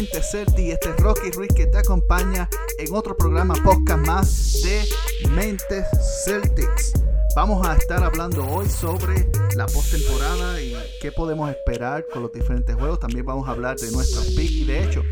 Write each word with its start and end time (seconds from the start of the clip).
Mente 0.00 0.22
Celti 0.22 0.62
y 0.62 0.70
este 0.70 0.88
es 0.88 0.96
Rocky 0.96 1.30
Ruiz 1.30 1.52
que 1.54 1.66
te 1.66 1.76
acompaña 1.76 2.48
en 2.78 2.94
otro 2.94 3.14
programa 3.14 3.52
podcast 3.62 4.06
más 4.06 4.62
de 4.62 4.82
Mentes 5.28 5.84
Celtics. 6.24 6.94
Vamos 7.36 7.68
a 7.68 7.76
estar 7.76 8.02
hablando 8.02 8.46
hoy 8.46 8.66
sobre 8.66 9.30
la 9.56 9.66
postemporada 9.66 10.58
y 10.58 10.74
qué 11.02 11.12
podemos 11.12 11.50
esperar 11.50 12.06
con 12.10 12.22
los 12.22 12.32
diferentes 12.32 12.74
juegos. 12.76 12.98
También 12.98 13.26
vamos 13.26 13.46
a 13.46 13.50
hablar 13.50 13.76
de 13.76 13.90
nuestros 13.90 14.24
picks 14.28 14.52
y 14.52 14.64
de 14.64 14.84
hecho, 14.84 15.02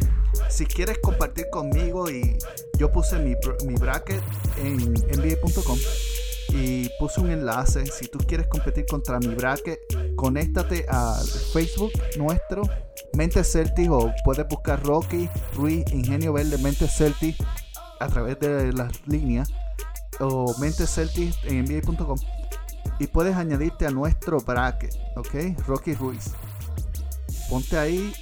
si 0.49 0.65
quieres 0.65 1.01
compartir 1.01 1.51
conmigo 1.51 2.11
y 2.11 2.39
yo 2.79 2.91
puse 2.91 3.19
mi, 3.19 3.35
mi 3.67 3.75
bracket 3.75 4.23
en 4.57 4.95
NBA.com 4.95 5.79
y 6.55 6.89
puse 6.99 7.21
un 7.21 7.31
enlace. 7.31 7.85
Si 7.85 8.09
tú 8.09 8.19
quieres 8.27 8.47
competir 8.47 8.87
contra 8.87 9.19
mi 9.19 9.35
bracket, 9.35 9.81
conéctate 10.19 10.85
al 10.89 11.25
Facebook 11.53 11.93
nuestro, 12.19 12.63
Mente 13.15 13.45
Celtic, 13.45 13.89
o 13.91 14.13
puedes 14.25 14.47
buscar 14.49 14.85
Rocky, 14.85 15.31
Ruiz, 15.55 15.85
Ingenio 15.93 16.33
Verde, 16.33 16.59
Mente 16.59 16.89
Celtic 16.89 17.37
a 18.01 18.09
través 18.09 18.39
de 18.41 18.73
las 18.73 19.07
líneas 19.07 19.53
o 20.19 20.55
Mente 20.59 20.89
Celtic 20.89 21.35
en 21.45 21.65
NBA.com 21.65 22.19
y 22.99 23.07
puedes 23.07 23.37
añadirte 23.37 23.87
a 23.87 23.91
nuestro 23.91 24.39
bracket, 24.41 24.93
ok, 25.15 25.65
Rocky 25.69 25.95
Ruiz. 25.95 26.33
Ponte 27.49 27.79
ahí, 27.79 28.13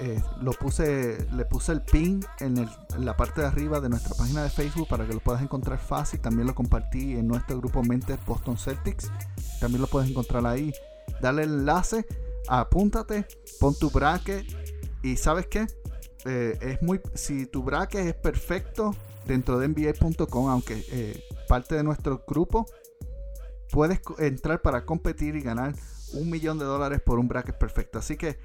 eh, 0.00 0.22
lo 0.40 0.52
puse, 0.52 1.28
le 1.32 1.44
puse 1.44 1.72
el 1.72 1.82
pin 1.82 2.24
en, 2.40 2.56
en, 2.58 3.04
la 3.04 3.14
parte 3.14 3.42
de 3.42 3.46
arriba 3.46 3.78
de 3.80 3.90
nuestra 3.90 4.14
página 4.16 4.42
de 4.42 4.48
Facebook 4.48 4.88
para 4.88 5.06
que 5.06 5.12
lo 5.12 5.20
puedas 5.20 5.42
encontrar 5.42 5.78
fácil. 5.78 6.18
También 6.18 6.46
lo 6.46 6.54
compartí 6.54 7.12
en 7.12 7.28
nuestro 7.28 7.58
grupo 7.58 7.82
Mente 7.82 8.16
Boston 8.26 8.56
Celtics. 8.56 9.12
También 9.60 9.82
lo 9.82 9.86
puedes 9.86 10.08
encontrar 10.08 10.46
ahí. 10.46 10.72
Dale 11.20 11.44
el 11.44 11.60
enlace, 11.60 12.06
apúntate, 12.48 13.26
pon 13.60 13.74
tu 13.74 13.90
bracket 13.90 14.46
y 15.02 15.16
sabes 15.16 15.46
qué, 15.46 15.66
eh, 16.24 16.58
es 16.60 16.82
muy, 16.82 17.00
si 17.14 17.46
tu 17.46 17.62
bracket 17.62 18.06
es 18.06 18.14
perfecto 18.14 18.94
dentro 19.26 19.58
de 19.58 19.68
NBA.com, 19.68 20.48
aunque 20.48 20.84
eh, 20.90 21.22
parte 21.48 21.76
de 21.76 21.82
nuestro 21.82 22.24
grupo, 22.26 22.66
puedes 23.70 24.00
entrar 24.18 24.60
para 24.62 24.84
competir 24.84 25.36
y 25.36 25.42
ganar 25.42 25.74
un 26.14 26.30
millón 26.30 26.58
de 26.58 26.64
dólares 26.64 27.00
por 27.00 27.18
un 27.18 27.28
bracket 27.28 27.56
perfecto. 27.58 27.98
Así 27.98 28.16
que 28.16 28.38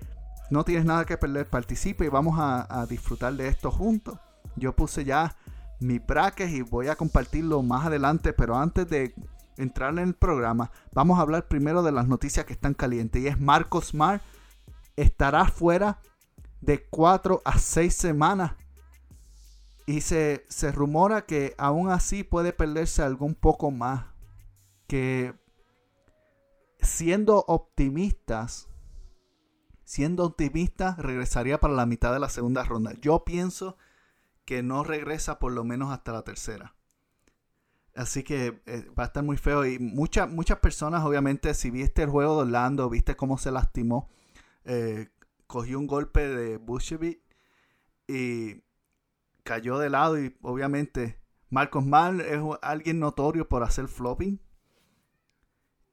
no 0.50 0.64
tienes 0.64 0.86
nada 0.86 1.06
que 1.06 1.18
perder, 1.18 1.50
participa 1.50 2.06
y 2.06 2.10
vamos 2.10 2.38
a, 2.38 2.82
a 2.82 2.86
disfrutar 2.86 3.34
de 3.34 3.48
esto 3.48 3.72
juntos. 3.72 4.20
Yo 4.56 4.76
puse 4.76 5.06
ya 5.06 5.36
mi 5.80 6.00
bracket 6.00 6.50
y 6.50 6.62
voy 6.62 6.88
a 6.88 6.96
compartirlo 6.96 7.64
más 7.64 7.88
adelante, 7.88 8.34
pero 8.34 8.56
antes 8.56 8.88
de 8.88 9.16
entrar 9.62 9.92
en 9.94 10.00
el 10.00 10.14
programa, 10.16 10.72
vamos 10.92 11.20
a 11.20 11.22
hablar 11.22 11.48
primero 11.48 11.84
de 11.84 11.92
las 11.92 12.08
noticias 12.08 12.45
que 12.45 12.54
están 12.54 12.73
calientes. 12.73 13.22
Y 13.22 13.28
es 13.28 13.40
Marcos 13.40 13.88
Smart 13.88 14.22
estará 14.96 15.46
fuera 15.46 16.00
de 16.62 16.86
4 16.86 17.41
a 17.44 17.58
6 17.58 17.94
semanas. 17.94 18.53
Y 19.86 20.02
se, 20.02 20.46
se, 20.47 20.72
rumora 20.72 21.25
que 21.25 21.56
aún 21.58 21.90
así 21.90 22.24
puede 22.24 22.53
perderse 22.53 23.02
algún 23.02 23.36
poco 23.36 23.72
más. 23.72 24.06
Que 24.88 25.34
siendo 26.80 27.44
optimistas, 27.47 28.68
siendo 29.84 30.25
optimistas, 30.25 30.97
regresaría 30.97 31.59
para 31.59 31.74
la 31.74 31.86
mitad 31.86 32.13
de 32.13 32.19
la 32.19 32.30
segunda 32.30 32.63
ronda. 32.63 32.94
Yo 33.02 33.24
pienso 33.24 33.78
que 34.46 34.63
no 34.63 34.84
regresa 34.84 35.40
por 35.40 35.52
lo 35.52 35.63
menos 35.63 35.91
hasta 35.91 36.13
la 36.13 36.24
tercera. 36.24 36.75
Así 37.96 38.24
que 38.24 38.62
eh, 38.66 38.90
va 38.97 39.03
a 39.03 39.07
estar 39.07 39.24
muy 39.24 39.38
feo. 39.38 39.66
Y 39.66 39.79
muchas 39.79 40.29
muchas 40.29 40.59
personas, 40.59 41.03
obviamente, 41.03 41.53
si 41.53 41.72
viste 41.72 42.03
el 42.03 42.09
juego 42.09 42.38
de 42.38 42.41
Orlando, 42.44 42.90
viste 42.90 43.16
cómo 43.16 43.38
se 43.38 43.52
lastimó, 43.52 44.09
eh, 44.63 45.09
cogió 45.47 45.79
un 45.79 45.88
golpe 45.88 46.28
de 46.28 46.57
Bushevich 46.57 47.22
y 48.07 48.63
cayó 49.44 49.78
de 49.78 49.90
lado. 49.90 50.19
Y 50.19 50.38
obviamente, 50.41 51.19
Marcos 51.50 51.85
Mann 51.85 52.22
es 52.22 52.40
alguien 52.62 53.00
notorio 53.00 53.50
por 53.50 53.63
hacer 53.63 53.88
flopping. 53.88 54.40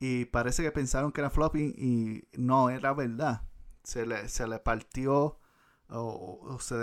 Y 0.00 0.26
parece 0.26 0.62
que 0.62 0.70
pensaron 0.70 1.10
que 1.10 1.20
era 1.20 1.30
flopping 1.30 1.74
y 1.76 2.28
no 2.38 2.70
era 2.70 2.92
verdad. 2.92 3.42
Se 3.82 4.06
le, 4.06 4.28
se 4.28 4.46
le 4.46 4.60
partió 4.60 5.40
o, 5.88 6.58
se, 6.60 6.76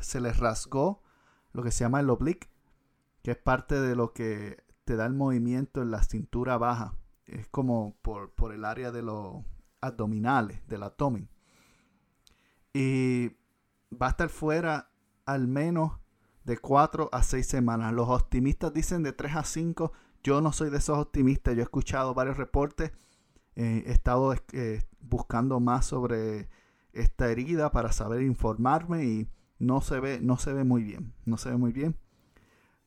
se 0.00 0.20
le 0.20 0.32
rasgó 0.32 1.02
lo 1.52 1.62
que 1.62 1.70
se 1.70 1.84
llama 1.84 2.00
el 2.00 2.10
oblique 2.10 2.49
es 3.30 3.36
parte 3.36 3.80
de 3.80 3.94
lo 3.94 4.12
que 4.12 4.62
te 4.84 4.96
da 4.96 5.06
el 5.06 5.14
movimiento 5.14 5.82
en 5.82 5.90
la 5.90 6.02
cintura 6.02 6.58
baja. 6.58 6.94
Es 7.26 7.46
como 7.48 7.96
por, 8.02 8.32
por 8.32 8.52
el 8.52 8.64
área 8.64 8.90
de 8.90 9.02
los 9.02 9.44
abdominales, 9.80 10.66
del 10.66 10.82
abdomen. 10.82 11.28
Y 12.72 13.28
va 13.90 14.06
a 14.06 14.10
estar 14.10 14.28
fuera 14.28 14.90
al 15.26 15.48
menos 15.48 15.92
de 16.44 16.58
4 16.58 17.08
a 17.12 17.22
6 17.22 17.46
semanas. 17.46 17.92
Los 17.92 18.08
optimistas 18.08 18.72
dicen 18.72 19.02
de 19.02 19.12
3 19.12 19.36
a 19.36 19.44
5. 19.44 19.92
Yo 20.22 20.40
no 20.40 20.52
soy 20.52 20.70
de 20.70 20.78
esos 20.78 20.98
optimistas. 20.98 21.54
Yo 21.54 21.60
he 21.60 21.64
escuchado 21.64 22.14
varios 22.14 22.36
reportes. 22.36 22.92
Eh, 23.56 23.84
he 23.86 23.92
estado 23.92 24.34
eh, 24.52 24.82
buscando 25.00 25.60
más 25.60 25.86
sobre 25.86 26.48
esta 26.92 27.30
herida 27.30 27.70
para 27.70 27.92
saber 27.92 28.22
informarme 28.22 29.04
y 29.04 29.28
no 29.58 29.80
se 29.80 30.00
ve, 30.00 30.20
no 30.20 30.36
se 30.38 30.52
ve 30.52 30.64
muy 30.64 30.82
bien. 30.82 31.14
No 31.24 31.36
se 31.36 31.50
ve 31.50 31.56
muy 31.56 31.72
bien. 31.72 31.96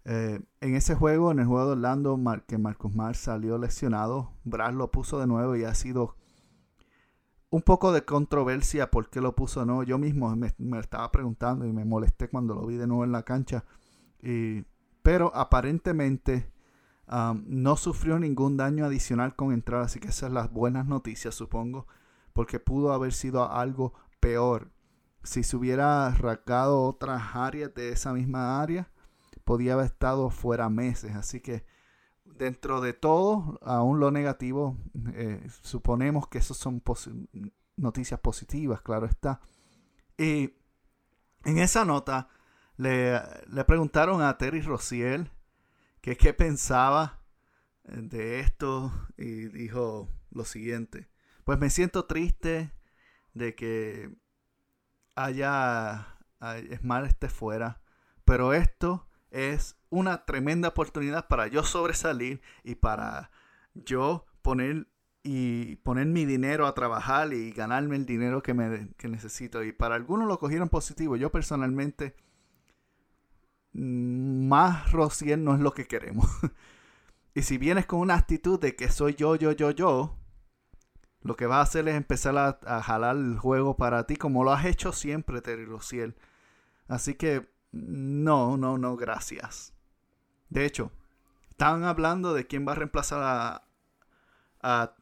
Eh, 0.06 0.42
en 0.60 0.76
ese 0.76 0.96
juego, 0.96 1.32
en 1.32 1.40
el 1.40 1.46
juego 1.46 1.66
de 1.68 1.72
Orlando, 1.74 2.20
que 2.48 2.58
Marcus 2.58 2.94
Mar 2.94 3.16
salió 3.16 3.58
lesionado, 3.58 4.34
Brad 4.44 4.74
lo 4.74 4.92
puso 4.92 5.20
de 5.20 5.28
nuevo 5.28 5.56
y 5.56 5.64
ha 5.64 5.74
sido 5.76 6.16
un 7.50 7.62
poco 7.62 7.92
de 7.92 8.04
controversia 8.04 8.90
por 8.90 9.10
qué 9.10 9.22
lo 9.22 9.36
puso 9.36 9.66
no. 9.66 9.84
Yo 9.84 9.98
mismo 9.98 10.36
me, 10.36 10.54
estaba 10.80 11.12
preguntando 11.12 11.66
y 11.66 11.72
me 11.72 11.86
molesté 11.86 12.28
cuando 12.28 12.56
lo 12.56 12.66
vi 12.66 12.78
de 12.78 12.88
nuevo 12.88 13.04
en 13.04 13.12
la 13.12 13.24
cancha. 13.24 13.64
Pero 15.04 15.36
aparentemente 15.36 16.50
um, 17.12 17.44
no 17.46 17.76
sufrió 17.76 18.18
ningún 18.18 18.58
daño 18.58 18.86
adicional 18.86 19.36
con 19.36 19.52
entrar, 19.52 19.82
así 19.82 20.00
que 20.00 20.08
esas 20.08 20.22
son 20.22 20.34
las 20.34 20.52
buenas 20.52 20.88
noticias, 20.88 21.36
supongo, 21.36 21.88
porque 22.32 22.60
pudo 22.60 22.94
haber 22.94 23.14
sido 23.14 23.52
algo 23.52 23.94
peor. 24.20 24.72
Si 25.24 25.44
se 25.44 25.56
hubiera 25.56 26.10
rasgado 26.12 26.82
otras 26.84 27.36
áreas 27.36 27.74
de 27.76 27.90
esa 27.90 28.14
misma 28.14 28.62
área, 28.62 28.90
podía 29.44 29.74
haber 29.74 29.88
estado 29.88 30.30
fuera 30.30 30.70
meses. 30.70 31.16
Así 31.16 31.42
que 31.42 31.66
dentro 32.26 32.82
de 32.82 32.94
todo, 32.94 33.60
aún 33.64 34.00
lo 34.00 34.12
negativo, 34.12 34.78
eh, 35.14 35.46
suponemos 35.62 36.28
que 36.28 36.40
esas 36.40 36.58
son 36.58 36.82
noticias 37.76 38.20
positivas, 38.20 38.82
claro 38.82 39.06
está. 39.06 39.42
Y 40.18 40.54
en 41.46 41.58
esa 41.58 41.86
nota 41.86 42.30
le, 42.78 43.20
le 43.48 43.64
preguntaron 43.66 44.22
a 44.22 44.38
Terry 44.38 44.62
Rociel 44.62 45.32
que 46.02 46.18
qué 46.18 46.34
pensaba 46.34 47.24
de 47.84 48.40
esto 48.40 48.92
y 49.18 49.48
dijo 49.48 50.10
lo 50.32 50.46
siguiente. 50.46 51.10
Pues 51.44 51.60
me 51.60 51.70
siento 51.70 52.06
triste 52.06 52.72
de 53.34 53.56
que 53.56 54.14
haya, 55.16 56.18
Smart 56.78 57.08
esté 57.08 57.30
fuera, 57.30 57.82
pero 58.26 58.54
esto 58.54 59.08
es 59.34 59.76
una 59.90 60.26
tremenda 60.26 60.70
oportunidad 60.70 61.28
para 61.28 61.48
yo 61.48 61.64
sobresalir 61.64 62.42
y 62.64 62.76
para 62.76 63.32
yo 63.74 64.26
poner 64.42 64.88
y 65.24 65.78
poner 65.78 66.06
mi 66.06 66.26
dinero 66.26 66.68
a 66.68 66.76
trabajar 66.76 67.34
y 67.34 67.52
ganarme 67.52 67.96
el 67.96 68.06
dinero 68.06 68.44
que, 68.44 68.54
me, 68.54 68.90
que 68.98 69.08
necesito. 69.08 69.64
Y 69.64 69.72
para 69.72 69.96
algunos 69.96 70.28
lo 70.28 70.38
cogieron 70.38 70.68
positivo. 70.68 71.16
Yo 71.16 71.32
personalmente, 71.32 72.14
mm, 73.72 74.48
más 74.48 74.92
Rociel 74.92 75.44
no 75.44 75.56
es 75.56 75.62
lo 75.62 75.74
que 75.74 75.86
queremos. 75.86 76.28
y 77.34 77.42
si 77.44 77.58
vienes 77.58 77.86
con 77.86 78.02
una 78.02 78.16
actitud 78.16 78.60
de 78.60 78.76
que 78.76 78.90
soy 78.92 79.16
yo, 79.16 79.36
yo, 79.36 79.54
yo, 79.54 79.72
yo, 79.72 80.18
lo 81.22 81.36
que 81.38 81.48
va 81.48 81.60
a 81.60 81.64
hacer 81.64 81.88
es 81.88 81.96
empezar 81.96 82.38
a, 82.38 82.60
a 82.66 82.84
jalar 82.84 83.16
el 83.16 83.38
juego 83.40 83.78
para 83.78 84.06
ti, 84.06 84.18
como 84.18 84.44
lo 84.44 84.52
has 84.52 84.66
hecho 84.66 84.92
siempre, 84.92 85.42
Terry 85.42 85.64
Rociel. 85.64 86.18
Así 86.90 87.14
que 87.14 87.53
no, 87.74 88.56
no, 88.56 88.78
no, 88.78 88.96
gracias. 88.96 89.74
De 90.50 90.66
hecho, 90.66 90.92
estaban 91.50 91.84
hablando 91.84 92.34
de 92.34 92.46
quién 92.46 92.68
va 92.68 92.74
a 92.74 92.76
reemplazar 92.76 93.22
a, 93.24 93.64
a 94.62 94.96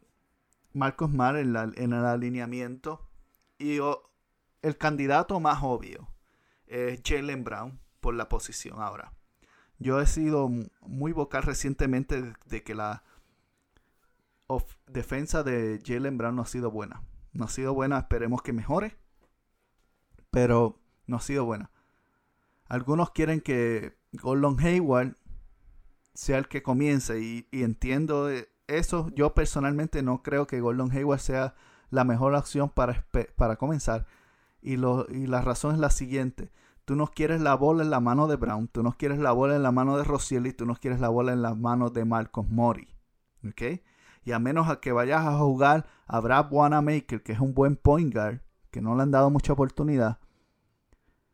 Marcos 0.73 1.11
Mar 1.11 1.35
en, 1.35 1.55
el 1.55 2.05
alineamiento. 2.05 3.05
Y 3.59 3.79
el 4.61 4.77
candidato 4.77 5.39
más 5.39 5.59
obvio 5.61 6.07
es 6.65 7.01
Jalen 7.05 7.43
Brown 7.43 7.79
por 7.99 8.13
la 8.15 8.29
posición 8.29 8.81
ahora. 8.81 9.13
Yo 9.77 9.99
he 9.99 10.05
sido 10.05 10.49
muy 10.81 11.11
vocal 11.11 11.43
recientemente 11.43 12.33
de 12.45 12.63
que 12.63 12.73
la 12.73 13.03
defensa 14.87 15.43
de 15.43 15.81
Jalen 15.85 16.17
Brown 16.17 16.35
no 16.35 16.43
ha 16.43 16.47
sido 16.47 16.71
buena. 16.71 17.03
No 17.33 17.45
ha 17.45 17.49
sido 17.49 17.73
buena, 17.73 17.99
esperemos 17.99 18.41
que 18.41 18.53
mejore. 18.53 18.97
Pero 20.29 20.79
no 21.05 21.17
ha 21.17 21.21
sido 21.21 21.43
buena. 21.43 21.70
Algunos 22.71 23.09
quieren 23.09 23.41
que 23.41 23.97
Gordon 24.13 24.57
Hayward 24.61 25.17
sea 26.13 26.37
el 26.37 26.47
que 26.47 26.63
comience 26.63 27.19
y, 27.19 27.45
entiendo 27.51 28.29
eso. 28.67 29.09
Yo 29.13 29.33
personalmente 29.33 30.01
no 30.03 30.23
creo 30.23 30.47
que 30.47 30.61
Gordon 30.61 30.89
Hayward 30.89 31.19
sea 31.19 31.53
la 31.89 32.05
mejor 32.05 32.33
opción 32.33 32.69
para, 32.69 33.05
para 33.35 33.57
comenzar. 33.57 34.05
Y, 34.61 34.77
lo, 34.77 35.05
y 35.09 35.27
la 35.27 35.41
razón 35.41 35.73
es 35.73 35.81
la 35.81 35.89
siguiente. 35.89 36.53
Tú 36.85 36.95
no 36.95 37.07
quieres 37.07 37.41
la 37.41 37.55
bola 37.55 37.83
en 37.83 37.89
la 37.89 37.99
mano 37.99 38.29
de 38.29 38.37
Brown, 38.37 38.69
tú 38.69 38.83
no 38.83 38.93
quieres 38.93 39.19
la 39.19 39.33
bola 39.33 39.57
en 39.57 39.63
la 39.63 39.73
mano 39.73 39.97
de 39.97 40.05
Rosielli, 40.05 40.53
tú 40.53 40.65
no 40.65 40.75
quieres 40.75 41.01
la 41.01 41.09
bola 41.09 41.33
en 41.33 41.41
la 41.41 41.53
mano 41.55 41.89
de 41.89 42.05
Marcos 42.05 42.47
Mori. 42.47 42.87
¿Ok? 43.45 43.81
Y 44.23 44.31
a 44.31 44.39
menos 44.39 44.77
que 44.77 44.93
vayas 44.93 45.25
a 45.25 45.37
jugar 45.37 45.87
a 46.07 46.21
Brad 46.21 46.47
Wanamaker, 46.49 47.21
que 47.21 47.33
es 47.33 47.41
un 47.41 47.53
buen 47.53 47.75
point 47.75 48.13
guard, 48.13 48.39
que 48.69 48.79
no 48.79 48.95
le 48.95 49.03
han 49.03 49.11
dado 49.11 49.29
mucha 49.29 49.51
oportunidad, 49.51 50.19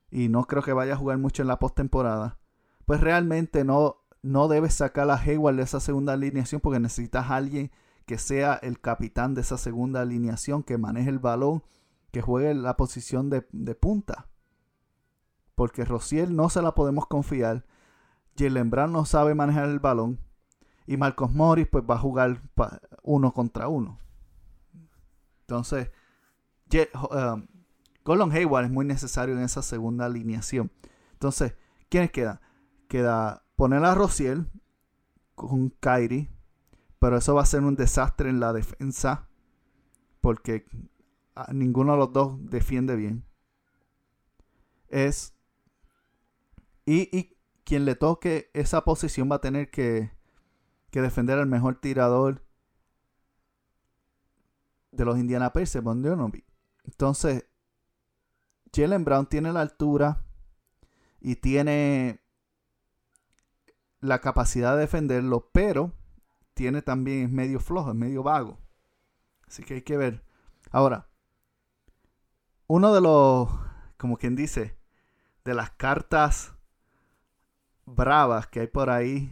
y 0.10 0.30
no 0.30 0.46
creo 0.46 0.64
que 0.64 0.74
vaya 0.74 0.94
a 0.94 0.98
jugar 0.98 1.18
mucho 1.18 1.42
en 1.42 1.48
la 1.48 1.60
postemporada, 1.60 2.40
pues 2.86 3.02
realmente 3.02 3.64
no, 3.64 3.98
no 4.22 4.48
debes 4.48 4.74
sacar 4.74 5.10
a 5.10 5.16
Hayward 5.16 5.56
de 5.56 5.64
esa 5.64 5.80
segunda 5.80 6.14
alineación 6.14 6.62
porque 6.62 6.80
necesitas 6.80 7.30
a 7.30 7.36
alguien 7.36 7.72
que 8.06 8.18
sea 8.18 8.56
el 8.56 8.80
capitán 8.80 9.34
de 9.34 9.42
esa 9.42 9.58
segunda 9.58 10.02
alineación, 10.02 10.64
que 10.64 10.78
maneje 10.78 11.10
el 11.10 11.20
balón, 11.20 11.64
que 12.12 12.22
juegue 12.22 12.54
la 12.54 12.78
posición 12.78 13.30
de, 13.30 13.42
punta. 13.76 14.30
Porque 15.56 15.84
Rociel 15.84 16.34
no 16.34 16.50
se 16.50 16.62
la 16.62 16.74
podemos 16.74 17.06
confiar. 17.06 17.66
Jalen 18.38 18.70
Brown 18.70 18.94
no 18.94 19.04
sabe 19.04 19.36
manejar 19.36 19.68
el 19.68 19.80
balón. 19.80 20.20
Y 20.86 20.96
Marcos 20.96 21.34
Morris 21.34 21.68
pues 21.70 21.84
va 21.84 21.96
a 21.96 22.00
jugar 22.00 22.42
uno 23.04 23.34
contra 23.34 23.68
uno. 23.68 24.00
Entonces, 25.42 25.92
um, 26.72 27.48
Gordon 28.08 28.32
Hayward 28.32 28.64
es 28.64 28.72
muy 28.72 28.86
necesario 28.86 29.36
en 29.36 29.44
esa 29.44 29.62
segunda 29.62 30.06
alineación. 30.06 30.72
Entonces, 31.12 31.56
¿quiénes 31.90 32.10
quedan? 32.10 32.40
Queda 32.88 33.44
poner 33.58 33.84
a 33.84 33.96
Rociel 33.96 34.50
con 35.36 35.72
Kyrie, 35.72 36.32
pero 37.00 37.18
eso 37.18 37.36
va 37.36 37.42
a 37.42 37.46
ser 37.46 37.64
un 37.64 37.76
desastre 37.76 38.30
en 38.30 38.40
la 38.40 38.54
defensa 38.54 39.28
porque 40.22 40.66
ninguno 41.52 41.92
de 41.92 41.98
los 41.98 42.14
dos 42.14 42.38
defiende 42.50 42.96
bien. 42.96 43.26
Es 44.88 45.34
y, 46.86 47.10
y 47.12 47.38
quien 47.66 47.84
le 47.84 47.96
toque 47.96 48.50
esa 48.54 48.86
posición 48.86 49.30
va 49.30 49.36
a 49.36 49.42
tener 49.42 49.70
que, 49.70 50.12
que 50.92 51.02
defender 51.02 51.40
al 51.40 51.48
mejor 51.48 51.82
tirador 51.82 52.42
de 54.94 55.04
los 55.04 55.20
Indiana 55.20 55.52
Pacers, 55.52 55.86
Entonces, 56.86 57.48
Jalen 58.74 59.06
Brown 59.06 59.28
tiene 59.28 59.54
la 59.54 59.62
altura 59.62 60.24
y 61.20 61.38
tiene 61.38 62.22
la 64.00 64.20
capacidad 64.20 64.76
de 64.76 64.82
defenderlo, 64.82 65.50
pero 65.52 65.94
tiene 66.54 66.82
también, 66.82 67.26
es 67.26 67.32
medio 67.32 67.60
flojo, 67.60 67.92
es 67.92 67.96
medio 67.96 68.24
vago. 68.24 68.60
Así 69.48 69.64
que 69.64 69.76
hay 69.76 69.82
que 69.82 69.98
ver. 69.98 70.24
Ahora, 70.72 71.08
uno 72.68 72.94
de 72.94 73.02
los, 73.02 73.50
como 73.98 74.18
quien 74.18 74.36
dice, 74.36 74.78
de 75.46 75.54
las 75.54 75.72
cartas 75.72 76.54
bravas 77.86 78.48
que 78.48 78.62
hay 78.62 78.68
por 78.68 78.90
ahí 78.90 79.32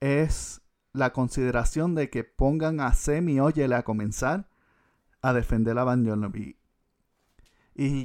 es 0.00 0.62
la 0.92 1.12
consideración 1.12 1.94
de 1.94 2.08
que 2.08 2.24
pongan 2.24 2.80
a 2.80 2.94
Semi 2.94 3.38
Oyele 3.38 3.74
a 3.74 3.84
comenzar 3.84 4.48
a 5.20 5.32
defender 5.34 5.78
a 5.78 5.84
Van 5.84 6.04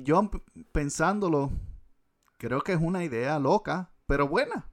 yo 0.03 0.29
pensándolo, 0.73 1.49
creo 2.37 2.61
que 2.61 2.73
es 2.73 2.81
una 2.81 3.03
idea 3.05 3.39
loca, 3.39 3.91
pero 4.05 4.27
buena. 4.27 4.67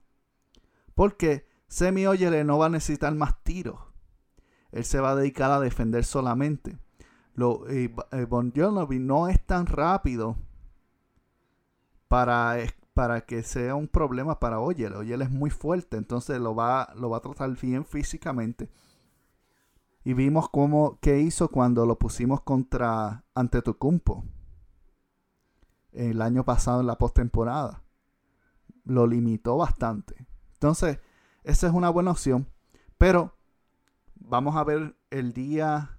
Porque 0.95 1.47
Semi 1.69 2.07
Oyele 2.07 2.43
no 2.43 2.59
va 2.59 2.67
a 2.67 2.71
necesitar 2.71 3.15
más 3.15 3.43
tiros. 3.45 3.79
Él 4.73 4.85
se 4.85 5.01
va 5.01 5.13
a 5.13 5.17
dedicar 5.17 5.53
a 5.53 5.61
defender 5.61 6.05
solamente. 6.05 6.79
Lo, 7.35 7.69
eh, 7.69 7.95
bon 8.29 8.53
no 8.53 9.29
es 9.29 9.47
tan 9.47 9.67
rápido 9.67 10.37
para, 12.09 12.57
para 12.93 13.21
que 13.21 13.45
sea 13.45 13.77
un 13.77 13.87
problema 13.87 14.41
para 14.41 14.59
Oyele. 14.59 14.97
Oyele 14.97 15.25
es 15.25 15.31
muy 15.31 15.51
fuerte, 15.51 15.97
entonces 15.97 16.41
lo 16.41 16.57
va, 16.57 16.93
lo 16.97 17.11
va 17.11 17.19
a 17.19 17.23
tratar 17.23 17.51
bien 17.57 17.85
físicamente. 17.85 18.69
Y 20.03 20.15
vimos 20.15 20.49
cómo, 20.49 20.99
qué 21.01 21.21
hizo 21.21 21.49
cuando 21.49 21.87
lo 21.87 21.99
pusimos 22.01 22.41
contra 22.41 23.25
Antetokounmpo 23.35 24.25
el 25.93 26.23
año 26.23 26.45
pasado 26.45 26.81
en 26.81 26.87
la 26.87 26.99
postemporada. 26.99 27.83
Lo 28.85 29.07
limitó 29.07 29.57
bastante. 29.57 30.27
Entonces, 30.55 30.99
esa 31.45 31.67
es 31.67 31.73
una 31.73 31.91
buena 31.91 32.11
opción. 32.11 32.49
Pero 32.97 33.37
vamos 34.15 34.57
a 34.57 34.65
ver 34.65 34.97
el 35.11 35.33
día 35.33 35.99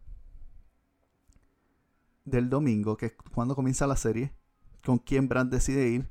del 2.25 2.49
domingo, 2.49 2.97
que 2.97 3.07
es 3.07 3.13
cuando 3.33 3.55
comienza 3.55 3.87
la 3.87 3.95
serie, 3.95 4.33
con 4.83 4.97
quién 4.97 5.27
Brand 5.27 5.51
decide 5.51 5.87
ir. 5.87 6.09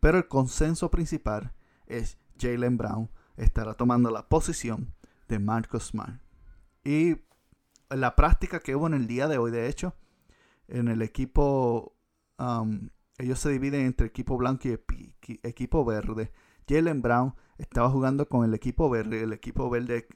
Pero 0.00 0.18
el 0.18 0.28
consenso 0.28 0.90
principal 0.90 1.52
es 1.86 2.18
Jalen 2.38 2.76
Brown 2.76 3.10
estará 3.38 3.74
tomando 3.74 4.10
la 4.10 4.28
posición 4.28 4.94
de 5.28 5.38
Marcus 5.38 5.84
Smart. 5.84 6.20
Y 6.84 7.16
la 7.90 8.16
práctica 8.16 8.60
que 8.60 8.76
hubo 8.76 8.86
en 8.86 8.94
el 8.94 9.06
día 9.06 9.28
de 9.28 9.38
hoy, 9.38 9.50
de 9.50 9.68
hecho, 9.68 9.94
en 10.66 10.88
el 10.88 11.02
equipo 11.02 11.94
um, 12.38 12.88
ellos 13.18 13.40
se 13.40 13.50
dividen 13.50 13.86
entre 13.86 14.06
equipo 14.06 14.36
blanco 14.36 14.68
y 14.68 14.80
equipo 15.42 15.84
verde. 15.84 16.32
Jalen 16.68 17.02
Brown 17.02 17.34
estaba 17.58 17.90
jugando 17.90 18.28
con 18.28 18.44
el 18.44 18.54
equipo 18.54 18.88
verde. 18.88 19.22
El 19.22 19.32
equipo 19.32 19.68
verde 19.68 20.06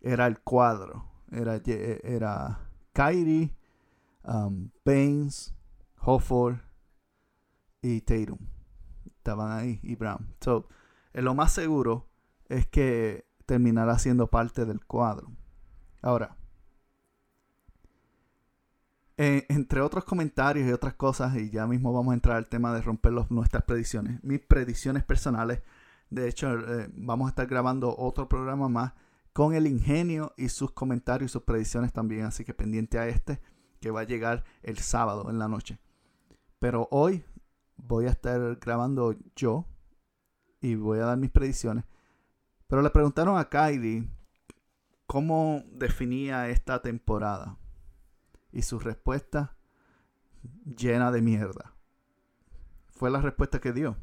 era 0.00 0.26
el 0.26 0.40
cuadro. 0.40 1.08
Era, 1.30 1.60
era 1.64 2.68
Kyrie, 2.92 3.54
um, 4.24 4.70
Baines, 4.84 5.54
Hofford 6.00 6.56
y 7.80 8.00
Tatum. 8.00 8.38
Estaban 9.06 9.52
ahí 9.52 9.78
y 9.82 9.94
Brown. 9.94 10.34
So, 10.40 10.68
lo 11.12 11.34
más 11.34 11.52
seguro 11.52 12.08
es 12.48 12.66
que 12.66 13.24
terminará 13.46 13.98
siendo 13.98 14.28
parte 14.28 14.66
del 14.66 14.84
cuadro. 14.84 15.30
Ahora, 16.02 16.36
eh, 19.24 19.46
entre 19.50 19.80
otros 19.80 20.04
comentarios 20.04 20.68
y 20.68 20.72
otras 20.72 20.94
cosas, 20.94 21.36
y 21.36 21.48
ya 21.48 21.64
mismo 21.68 21.92
vamos 21.92 22.10
a 22.10 22.14
entrar 22.14 22.36
al 22.38 22.48
tema 22.48 22.74
de 22.74 22.82
romper 22.82 23.12
nuestras 23.30 23.62
predicciones, 23.62 24.18
mis 24.24 24.40
predicciones 24.40 25.04
personales. 25.04 25.62
De 26.10 26.28
hecho, 26.28 26.52
eh, 26.58 26.90
vamos 26.92 27.26
a 27.26 27.28
estar 27.28 27.46
grabando 27.46 27.96
otro 27.96 28.28
programa 28.28 28.68
más 28.68 28.94
con 29.32 29.54
el 29.54 29.68
ingenio 29.68 30.34
y 30.36 30.48
sus 30.48 30.72
comentarios 30.72 31.30
y 31.30 31.32
sus 31.34 31.44
predicciones 31.44 31.92
también. 31.92 32.24
Así 32.24 32.44
que 32.44 32.52
pendiente 32.52 32.98
a 32.98 33.06
este, 33.06 33.40
que 33.80 33.92
va 33.92 34.00
a 34.00 34.04
llegar 34.04 34.42
el 34.60 34.78
sábado 34.78 35.30
en 35.30 35.38
la 35.38 35.46
noche. 35.46 35.78
Pero 36.58 36.88
hoy 36.90 37.24
voy 37.76 38.06
a 38.06 38.10
estar 38.10 38.56
grabando 38.56 39.14
yo 39.36 39.66
y 40.60 40.74
voy 40.74 40.98
a 40.98 41.04
dar 41.04 41.18
mis 41.18 41.30
predicciones. 41.30 41.84
Pero 42.66 42.82
le 42.82 42.90
preguntaron 42.90 43.38
a 43.38 43.48
Kylie 43.48 44.10
cómo 45.06 45.62
definía 45.70 46.48
esta 46.48 46.82
temporada 46.82 47.56
y 48.52 48.62
su 48.62 48.78
respuesta 48.78 49.56
llena 50.76 51.10
de 51.10 51.22
mierda. 51.22 51.74
Fue 52.90 53.10
la 53.10 53.20
respuesta 53.20 53.60
que 53.60 53.72
dio. 53.72 53.96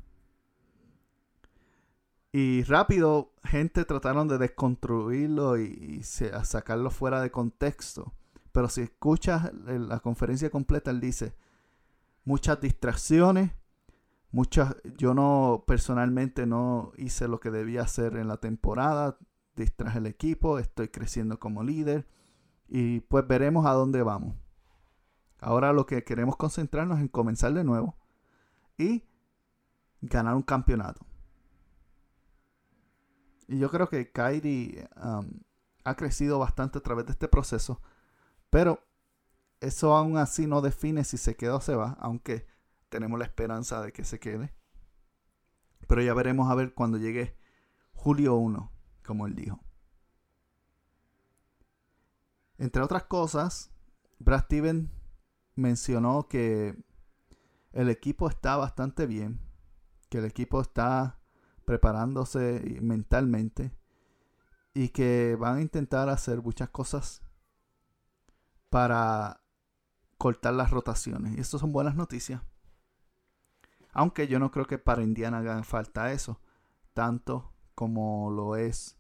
Y 2.32 2.64
rápido, 2.64 3.34
gente 3.44 3.86
trataron 3.86 4.28
de 4.28 4.38
desconstruirlo 4.38 5.58
y, 5.58 6.04
sacarlo 6.04 6.92
fuera 6.92 7.22
de 7.22 7.32
contexto. 7.32 8.14
Pero 8.52 8.68
si 8.68 8.82
escuchas 8.82 9.52
la 9.54 10.00
conferencia 10.00 10.50
completa, 10.50 10.92
él 10.92 11.00
dice 11.00 11.36
muchas 12.26 12.60
distracciones, 12.62 13.52
muchas. 14.32 14.76
Yo 14.98 15.14
no 15.14 15.64
personalmente 15.66 16.46
no 16.46 16.92
hice 16.98 17.28
lo 17.28 17.40
que 17.40 17.52
debía 17.52 17.84
hacer 17.84 18.16
en 18.18 18.28
la 18.28 18.38
temporada, 18.38 19.18
distraje 19.56 20.00
el 20.00 20.08
equipo, 20.08 20.60
estoy 20.60 20.90
creciendo 20.90 21.40
como 21.40 21.64
líder 21.64 22.08
y 22.70 23.02
pues 23.02 23.28
veremos 23.28 23.66
a 23.66 23.72
dónde 23.72 24.04
vamos. 24.04 24.36
Ahora 25.40 25.74
lo 25.74 25.86
que 25.86 26.04
queremos 26.04 26.36
concentrarnos 26.36 27.00
en 27.00 27.08
comenzar 27.08 27.54
de 27.54 27.64
nuevo 27.64 27.96
y 28.78 29.04
ganar 30.02 30.36
un 30.36 30.44
campeonato. 30.44 31.06
Y 33.48 33.58
yo 33.58 33.72
creo 33.72 33.90
que 33.90 34.12
Kyrie 34.12 34.88
um, 35.04 35.28
ha 35.84 35.96
crecido 35.96 36.38
bastante 36.38 36.78
a 36.78 36.82
través 36.82 37.06
de 37.08 37.14
este 37.14 37.28
proceso. 37.28 37.82
Pero 38.52 38.84
eso 39.60 39.96
aún 39.96 40.18
así 40.18 40.46
no 40.46 40.62
define 40.62 41.04
si 41.04 41.18
se 41.18 41.36
queda 41.36 41.56
o 41.56 41.62
se 41.62 41.76
va, 41.76 41.98
aunque 42.00 42.46
tenemos 42.90 43.18
la 43.18 43.26
esperanza 43.26 43.82
de 43.82 43.92
que 43.92 44.04
se 44.04 44.20
quede. 44.20 44.54
Pero 45.88 46.02
ya 46.04 46.14
veremos 46.14 46.52
a 46.52 46.56
ver 46.56 46.74
cuando 46.76 47.00
llegue 47.00 47.36
julio 47.94 48.36
1, 48.36 48.72
como 49.04 49.26
él 49.26 49.36
dijo. 49.36 49.60
Entre 52.60 52.82
otras 52.84 53.06
cosas, 53.06 53.72
Brad 54.20 54.44
Steven 54.44 54.92
mencionó 55.56 56.28
que 56.28 56.78
el 57.72 57.90
equipo 57.90 58.30
está 58.30 58.58
bastante 58.58 59.08
bien, 59.08 59.40
que 60.10 60.18
el 60.18 60.26
equipo 60.26 60.60
está 60.60 61.20
preparándose 61.64 62.80
mentalmente 62.82 63.72
y 64.74 64.90
que 64.90 65.38
van 65.40 65.58
a 65.58 65.62
intentar 65.62 66.10
hacer 66.10 66.42
muchas 66.42 66.70
cosas 66.70 67.22
para 68.70 69.42
cortar 70.18 70.54
las 70.54 70.70
rotaciones. 70.72 71.38
Y 71.38 71.40
esto 71.40 71.60
son 71.60 71.72
buenas 71.72 71.96
noticias. 71.96 72.42
Aunque 73.94 74.28
yo 74.28 74.38
no 74.38 74.52
creo 74.52 74.66
que 74.66 74.78
para 74.78 75.02
Indiana 75.02 75.38
haga 75.38 75.64
falta 75.64 76.12
eso, 76.12 76.42
tanto 76.94 77.54
como 77.74 78.30
lo 78.32 78.58
es 78.58 78.98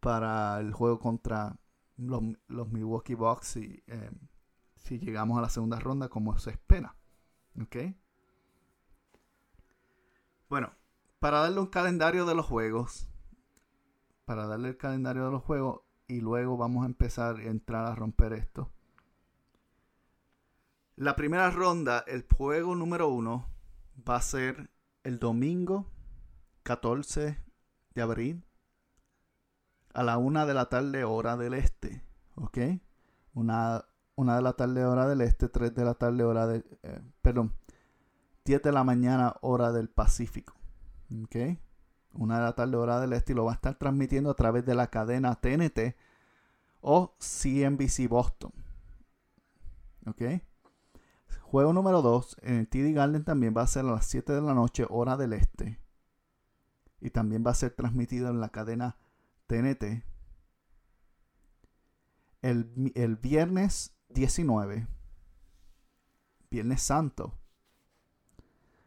para 0.00 0.60
el 0.60 0.74
juego 0.74 0.98
contra 0.98 1.56
los, 1.96 2.22
Milwaukee 2.68 3.14
Bucks 3.14 3.56
y, 3.56 3.82
eh, 3.86 4.10
si 4.76 4.98
llegamos 4.98 5.38
a 5.38 5.42
la 5.42 5.48
segunda 5.48 5.78
ronda 5.78 6.08
como 6.08 6.38
se 6.38 6.50
espera. 6.50 6.96
¿Ok? 7.60 7.76
Bueno, 10.48 10.72
para 11.18 11.40
darle 11.40 11.60
un 11.60 11.66
calendario 11.66 12.26
de 12.26 12.34
los 12.34 12.46
juegos, 12.46 13.08
para 14.24 14.46
darle 14.46 14.68
el 14.68 14.76
calendario 14.76 15.24
de 15.26 15.32
los 15.32 15.42
juegos 15.42 15.80
y 16.06 16.20
luego 16.20 16.56
vamos 16.56 16.84
a 16.84 16.86
empezar 16.86 17.36
a 17.36 17.44
entrar 17.44 17.86
a 17.86 17.94
romper 17.94 18.32
esto. 18.32 18.70
La 20.94 21.16
primera 21.16 21.50
ronda, 21.50 22.04
el 22.06 22.26
juego 22.32 22.74
número 22.74 23.08
uno, 23.08 23.50
va 24.08 24.16
a 24.16 24.22
ser 24.22 24.70
el 25.02 25.18
domingo 25.18 25.90
14 26.62 27.42
de 27.94 28.02
abril 28.02 28.44
a 29.96 30.02
la 30.02 30.18
una 30.18 30.44
de 30.44 30.52
la 30.52 30.68
tarde 30.68 31.04
hora 31.04 31.38
del 31.38 31.54
este. 31.54 32.02
¿Ok? 32.34 32.58
Una, 33.32 33.86
una 34.14 34.36
de 34.36 34.42
la 34.42 34.52
tarde 34.52 34.84
hora 34.84 35.08
del 35.08 35.22
este, 35.22 35.48
3 35.48 35.74
de 35.74 35.84
la 35.86 35.94
tarde 35.94 36.22
hora 36.22 36.46
del... 36.46 36.66
Eh, 36.82 37.00
perdón, 37.22 37.54
10 38.44 38.62
de 38.62 38.72
la 38.72 38.84
mañana 38.84 39.36
hora 39.40 39.72
del 39.72 39.88
Pacífico. 39.88 40.54
¿Ok? 41.24 41.58
Una 42.12 42.36
de 42.36 42.44
la 42.44 42.52
tarde 42.54 42.76
hora 42.76 43.00
del 43.00 43.14
este 43.14 43.32
y 43.32 43.36
lo 43.36 43.46
va 43.46 43.52
a 43.52 43.54
estar 43.54 43.76
transmitiendo 43.76 44.30
a 44.30 44.34
través 44.34 44.66
de 44.66 44.74
la 44.74 44.88
cadena 44.88 45.34
TNT 45.34 45.96
o 46.82 47.16
CNBC 47.18 48.06
Boston. 48.06 48.52
¿Ok? 50.06 50.22
Juego 51.40 51.72
número 51.72 52.02
2 52.02 52.36
en 52.42 52.56
el 52.56 52.68
TD 52.68 52.92
Garden 52.94 53.24
también 53.24 53.54
va 53.56 53.62
a 53.62 53.66
ser 53.66 53.86
a 53.86 53.92
las 53.92 54.04
7 54.04 54.34
de 54.34 54.42
la 54.42 54.52
noche 54.52 54.84
hora 54.90 55.16
del 55.16 55.32
este. 55.32 55.80
Y 57.00 57.08
también 57.08 57.42
va 57.46 57.52
a 57.52 57.54
ser 57.54 57.70
transmitido 57.70 58.28
en 58.28 58.40
la 58.40 58.50
cadena 58.50 58.98
TNT. 59.46 60.04
El, 62.42 62.92
el 62.94 63.16
viernes 63.16 63.96
19, 64.10 64.86
Viernes 66.50 66.82
Santo, 66.82 67.34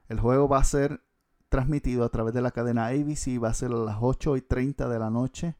el 0.07 0.19
juego 0.19 0.47
va 0.47 0.59
a 0.59 0.63
ser 0.63 1.03
transmitido 1.49 2.03
a 2.03 2.09
través 2.09 2.33
de 2.33 2.41
la 2.41 2.51
cadena 2.51 2.87
ABC. 2.87 3.41
Va 3.41 3.49
a 3.49 3.53
ser 3.53 3.71
a 3.71 3.75
las 3.75 3.97
8 3.99 4.37
y 4.37 4.41
30 4.41 4.87
de 4.89 4.99
la 4.99 5.09
noche. 5.09 5.55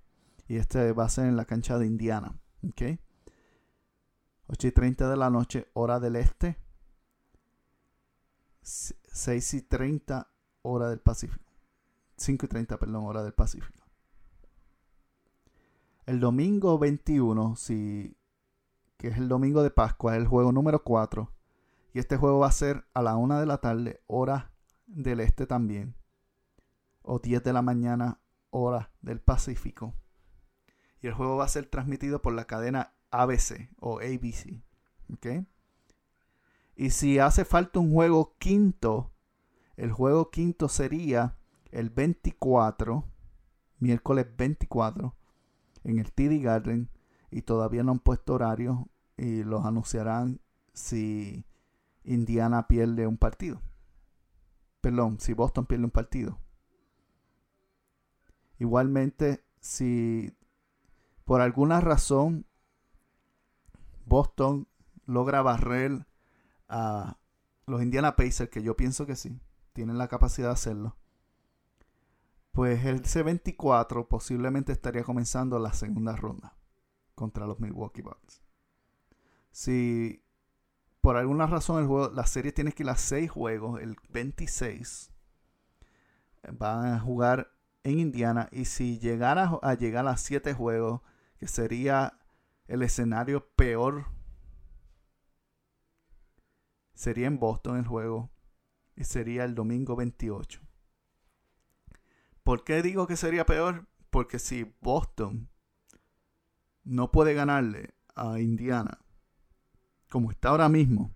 Y 0.48 0.58
este 0.58 0.92
va 0.94 1.06
a 1.06 1.10
ser 1.10 1.28
en 1.28 1.36
la 1.36 1.46
cancha 1.46 1.78
de 1.78 1.86
Indiana. 1.86 2.40
¿Ok? 2.68 3.00
8 4.48 4.68
y 4.68 4.72
30 4.72 5.10
de 5.10 5.18
la 5.18 5.30
noche, 5.30 5.70
hora 5.74 6.00
del 6.00 6.16
este. 6.16 6.58
6 8.64 9.54
y 9.54 9.62
30, 9.62 10.28
hora 10.64 10.90
del 10.90 11.00
Pacífico. 11.00 11.52
5 12.18 12.46
y 12.46 12.50
30, 12.50 12.78
perdón, 12.78 13.06
hora 13.06 13.24
del 13.24 13.34
Pacífico. 13.34 13.79
El 16.10 16.20
domingo 16.20 16.80
21, 16.80 17.56
si, 17.56 18.18
que 18.98 19.10
es 19.10 19.18
el 19.20 19.28
domingo 19.28 19.62
de 19.62 19.70
Pascua, 19.70 20.16
es 20.16 20.18
el 20.20 20.28
juego 20.28 20.52
número 20.52 20.84
4. 20.84 21.32
Y 21.94 22.00
este 22.00 22.18
juego 22.18 22.40
va 22.40 22.48
a 22.48 22.52
ser 22.52 22.88
a 22.96 23.04
la 23.04 23.16
1 23.16 23.40
de 23.40 23.46
la 23.46 23.60
tarde, 23.60 24.02
hora 24.08 24.52
del 24.88 25.20
este 25.20 25.46
también. 25.46 25.94
O 27.04 27.20
10 27.20 27.44
de 27.44 27.54
la 27.54 27.62
mañana, 27.62 28.22
hora 28.50 28.92
del 29.02 29.22
Pacífico. 29.22 29.94
Y 31.00 31.06
el 31.06 31.14
juego 31.14 31.38
va 31.38 31.46
a 31.46 31.48
ser 31.48 31.68
transmitido 31.68 32.24
por 32.24 32.34
la 32.34 32.46
cadena 32.46 32.96
ABC 33.12 33.70
o 33.80 34.00
ABC. 34.00 34.64
¿Ok? 35.14 35.46
Y 36.76 36.90
si 36.90 37.20
hace 37.20 37.46
falta 37.46 37.78
un 37.78 37.94
juego 37.94 38.36
quinto, 38.40 39.12
el 39.78 39.92
juego 39.92 40.32
quinto 40.32 40.70
sería 40.70 41.38
el 41.70 41.92
24, 41.92 43.06
miércoles 43.78 44.26
24, 44.36 45.16
en 45.84 46.00
el 46.00 46.12
TD 46.12 46.42
Garden. 46.42 46.90
Y 47.32 47.44
todavía 47.44 47.84
no 47.84 47.92
han 47.92 48.00
puesto 48.00 48.34
horario 48.34 48.90
y 49.18 49.44
los 49.44 49.66
anunciarán 49.66 50.42
si 50.74 51.46
Indiana 52.04 52.68
pierde 52.68 53.06
un 53.06 53.18
partido 53.18 53.62
perdón, 54.82 55.20
si 55.20 55.34
Boston 55.34 55.66
pierde 55.66 55.86
un 55.86 55.92
partido. 55.92 56.40
Igualmente, 58.58 59.44
si 59.60 60.36
por 61.26 61.42
alguna 61.42 61.80
razón 61.80 62.46
Boston 64.06 64.68
logra 65.06 65.42
barrer 65.42 66.08
a 66.68 67.18
los 67.66 67.82
Indiana 67.82 68.16
Pacers, 68.16 68.50
que 68.50 68.64
yo 68.64 68.76
pienso 68.76 69.06
que 69.06 69.16
sí, 69.16 69.40
tienen 69.74 69.98
la 69.98 70.08
capacidad 70.08 70.48
de 70.48 70.54
hacerlo, 70.54 70.98
pues 72.60 72.84
el 72.84 73.04
C24 73.04 74.10
posiblemente 74.10 74.74
estaría 74.74 75.06
comenzando 75.06 75.58
la 75.60 75.72
segunda 75.72 76.18
ronda 76.18 76.58
contra 77.16 77.48
los 77.48 77.62
Milwaukee 77.62 78.02
Bucks. 78.02 78.44
Si 79.50 80.26
por 81.00 81.16
alguna 81.16 81.48
razón 81.48 81.80
el 81.80 81.88
juego, 81.88 82.10
la 82.14 82.28
serie 82.28 82.52
tiene 82.52 82.74
que 82.74 82.84
ir 82.84 82.90
a 82.90 82.98
6 82.98 83.32
juegos, 83.32 83.80
el 83.80 83.96
26. 84.10 85.10
Van 86.52 86.88
a 86.88 87.00
jugar 87.00 87.50
en 87.86 87.98
Indiana 87.98 88.50
y 88.52 88.66
si 88.66 89.00
llegara 89.00 89.58
a 89.62 89.74
llegar 89.76 90.06
a 90.10 90.18
7 90.18 90.54
juegos, 90.54 91.00
que 91.38 91.48
sería 91.48 92.20
el 92.68 92.84
escenario 92.84 93.48
peor, 93.56 94.08
sería 96.94 97.28
en 97.28 97.40
Boston 97.40 97.78
el 97.78 97.88
juego 97.88 98.30
y 98.98 99.06
sería 99.06 99.46
el 99.46 99.56
domingo 99.56 99.96
28. 99.96 100.69
¿Por 102.50 102.64
qué 102.64 102.82
digo 102.82 103.06
que 103.06 103.16
sería 103.16 103.46
peor? 103.46 103.88
Porque 104.10 104.40
si 104.40 104.74
Boston 104.82 105.52
no 106.84 107.12
puede 107.12 107.36
ganarle 107.36 107.94
a 108.16 108.40
Indiana 108.40 109.06
como 110.10 110.32
está 110.32 110.50
ahora 110.50 110.68
mismo, 110.68 111.16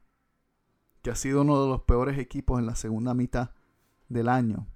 que 1.01 1.09
ha 1.09 1.15
sido 1.15 1.41
uno 1.41 1.59
de 1.59 1.69
los 1.69 1.81
peores 1.85 2.19
equipos 2.19 2.59
en 2.59 2.67
la 2.67 2.75
segunda 2.75 3.15
mitad 3.15 3.49
del 4.09 4.29
año, 4.29 4.67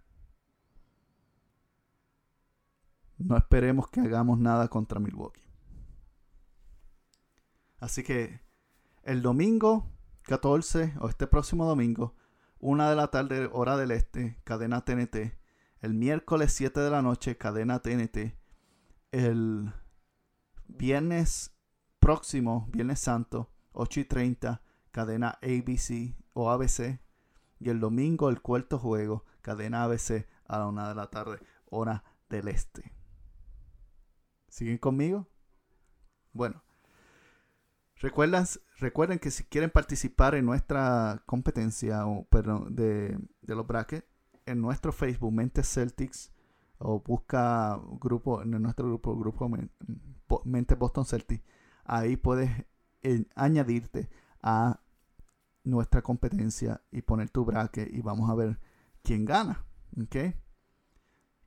no 3.20 3.38
esperemos 3.38 3.88
que 3.90 4.00
hagamos 4.00 4.40
nada 4.40 4.68
contra 4.68 5.00
Milwaukee. 5.00 5.48
Así 7.80 8.02
que 8.02 8.42
el 9.04 9.22
domingo 9.22 9.92
14 10.24 10.96
o 11.02 11.08
este 11.08 11.28
próximo 11.28 11.68
domingo, 11.68 12.16
una 12.60 12.90
de 12.90 12.96
la 12.96 13.12
tarde, 13.12 13.48
hora 13.54 13.78
del 13.78 13.92
este, 13.92 14.42
cadena 14.44 14.84
TNT. 14.84 15.38
El 15.88 15.94
miércoles 15.94 16.52
7 16.52 16.82
de 16.82 16.90
la 16.90 17.02
noche, 17.02 17.38
cadena 17.38 17.80
TNT. 17.80 18.36
El 19.14 19.72
viernes 20.68 21.56
próximo, 22.00 22.68
Viernes 22.74 23.00
Santo, 23.00 23.54
8 23.72 24.02
y 24.02 24.04
30, 24.04 24.62
cadena 24.92 25.40
ABC 25.42 26.14
o 26.34 26.52
ABC. 26.52 27.00
Y 27.62 27.70
el 27.70 27.80
domingo 27.80 28.28
el 28.28 28.42
cuarto 28.42 28.78
juego, 28.78 29.24
cadena 29.42 29.86
ABC 29.86 30.28
a 30.46 30.58
la 30.60 30.68
una 30.68 30.90
de 30.90 30.96
la 30.96 31.10
tarde, 31.10 31.40
hora 31.70 32.04
del 32.28 32.50
este. 32.50 32.94
¿Siguen 34.50 34.80
conmigo? 34.80 35.30
Bueno. 36.34 36.66
Recuerden, 37.96 38.44
recuerden 38.76 39.20
que 39.20 39.32
si 39.32 39.46
quieren 39.46 39.70
participar 39.70 40.36
en 40.36 40.46
nuestra 40.46 41.24
competencia 41.26 42.06
o, 42.06 42.28
de, 42.72 43.18
de 43.42 43.56
los 43.56 43.66
brackets, 43.66 44.06
en 44.48 44.62
nuestro 44.62 44.92
Facebook 44.92 45.32
Mente 45.34 45.64
Celtics 45.64 46.32
o 46.80 47.00
busca 47.00 47.80
grupo 48.00 48.42
en 48.42 48.52
nuestro 48.52 48.88
grupo 48.88 49.18
grupo 49.18 49.50
Mente 50.46 50.76
Boston 50.76 51.06
Celtics 51.06 51.44
ahí 51.86 52.18
puedes 52.18 52.50
añadirte 53.36 54.10
a 54.42 54.80
nuestra 55.64 56.02
competencia 56.02 56.82
y 56.92 57.02
poner 57.02 57.30
tu 57.30 57.46
bracket 57.46 57.94
y 57.94 58.02
vamos 58.02 58.30
a 58.30 58.36
ver 58.36 58.60
quién 59.04 59.26
gana. 59.26 59.66
¿ok? 60.02 60.36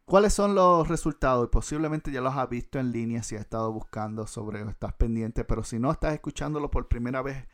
¿Cuáles 0.05 0.35
son 0.35 0.55
los 0.55 0.89
resultados? 0.89 1.49
Posiblemente 1.51 2.11
ya 2.11 2.21
los 2.21 2.37
has 2.37 2.49
visto 2.49 2.79
en 2.79 2.91
línea 2.91 3.23
si 3.23 3.37
has 3.37 3.43
estado 3.43 3.73
buscando 3.73 4.27
sobre 4.27 4.63
o 4.63 4.69
estás 4.69 4.93
pendiente, 4.95 5.45
pero 5.45 5.63
si 5.63 5.79
no 5.79 5.93
estás 5.93 6.15
escuchándolo 6.15 6.71
por 6.71 6.89
primera 6.89 7.23
vez, 7.23 7.47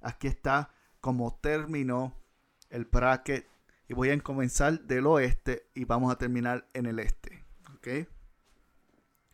aquí 0.00 0.26
está 0.26 0.70
como 1.00 1.38
terminó 1.40 2.12
el 2.68 2.84
bracket 2.84 3.46
y 3.90 3.92
voy 3.92 4.10
a 4.10 4.20
comenzar 4.20 4.82
del 4.82 5.04
oeste 5.04 5.68
y 5.74 5.84
vamos 5.84 6.12
a 6.12 6.16
terminar 6.16 6.68
en 6.74 6.86
el 6.86 7.00
este. 7.00 7.44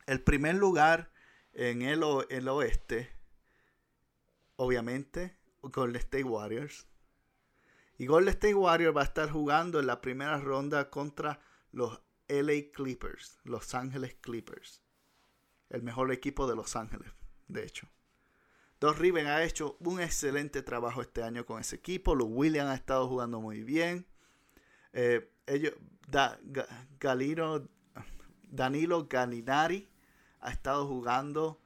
El 0.07 0.23
primer 0.23 0.55
lugar 0.55 1.13
en 1.53 1.83
el, 1.83 2.03
el 2.31 2.49
oeste, 2.49 3.13
obviamente, 4.57 5.37
Golden 5.61 5.97
State 5.97 6.25
Warriors. 6.25 6.87
Y 7.99 8.07
Golden 8.07 8.31
State 8.31 8.55
Warriors 8.55 8.97
va 8.97 9.03
a 9.03 9.05
estar 9.05 9.29
jugando 9.29 9.79
en 9.79 9.87
la 9.87 10.01
primera 10.01 10.39
ronda 10.39 10.89
contra 10.89 11.43
los 11.71 12.01
LA 12.27 12.73
Clippers, 12.73 13.39
Los 13.45 13.75
Ángeles 13.75 14.17
Clippers. 14.23 14.83
El 15.69 15.83
mejor 15.83 16.11
equipo 16.13 16.47
de 16.47 16.57
Los 16.57 16.77
Ángeles, 16.77 17.13
de 17.49 17.63
hecho. 17.63 17.91
Dos 18.81 18.99
Riven 18.99 19.27
ha 19.27 19.45
hecho 19.45 19.77
un 19.81 20.01
excelente 20.01 20.63
trabajo 20.63 21.03
este 21.03 21.23
año 21.23 21.45
con 21.45 21.61
ese 21.61 21.77
equipo. 21.77 22.15
Los 22.15 22.29
Williams 22.31 22.71
ha 22.71 22.75
estado 22.75 23.07
jugando 23.07 23.43
muy 23.43 23.63
bien. 23.63 24.07
Eh, 24.99 25.31
ellos, 25.47 25.75
Galino, 26.99 27.69
Danilo 28.51 29.07
Galinari 29.07 29.87
ha 30.41 30.51
estado 30.51 30.87
jugando 30.87 31.61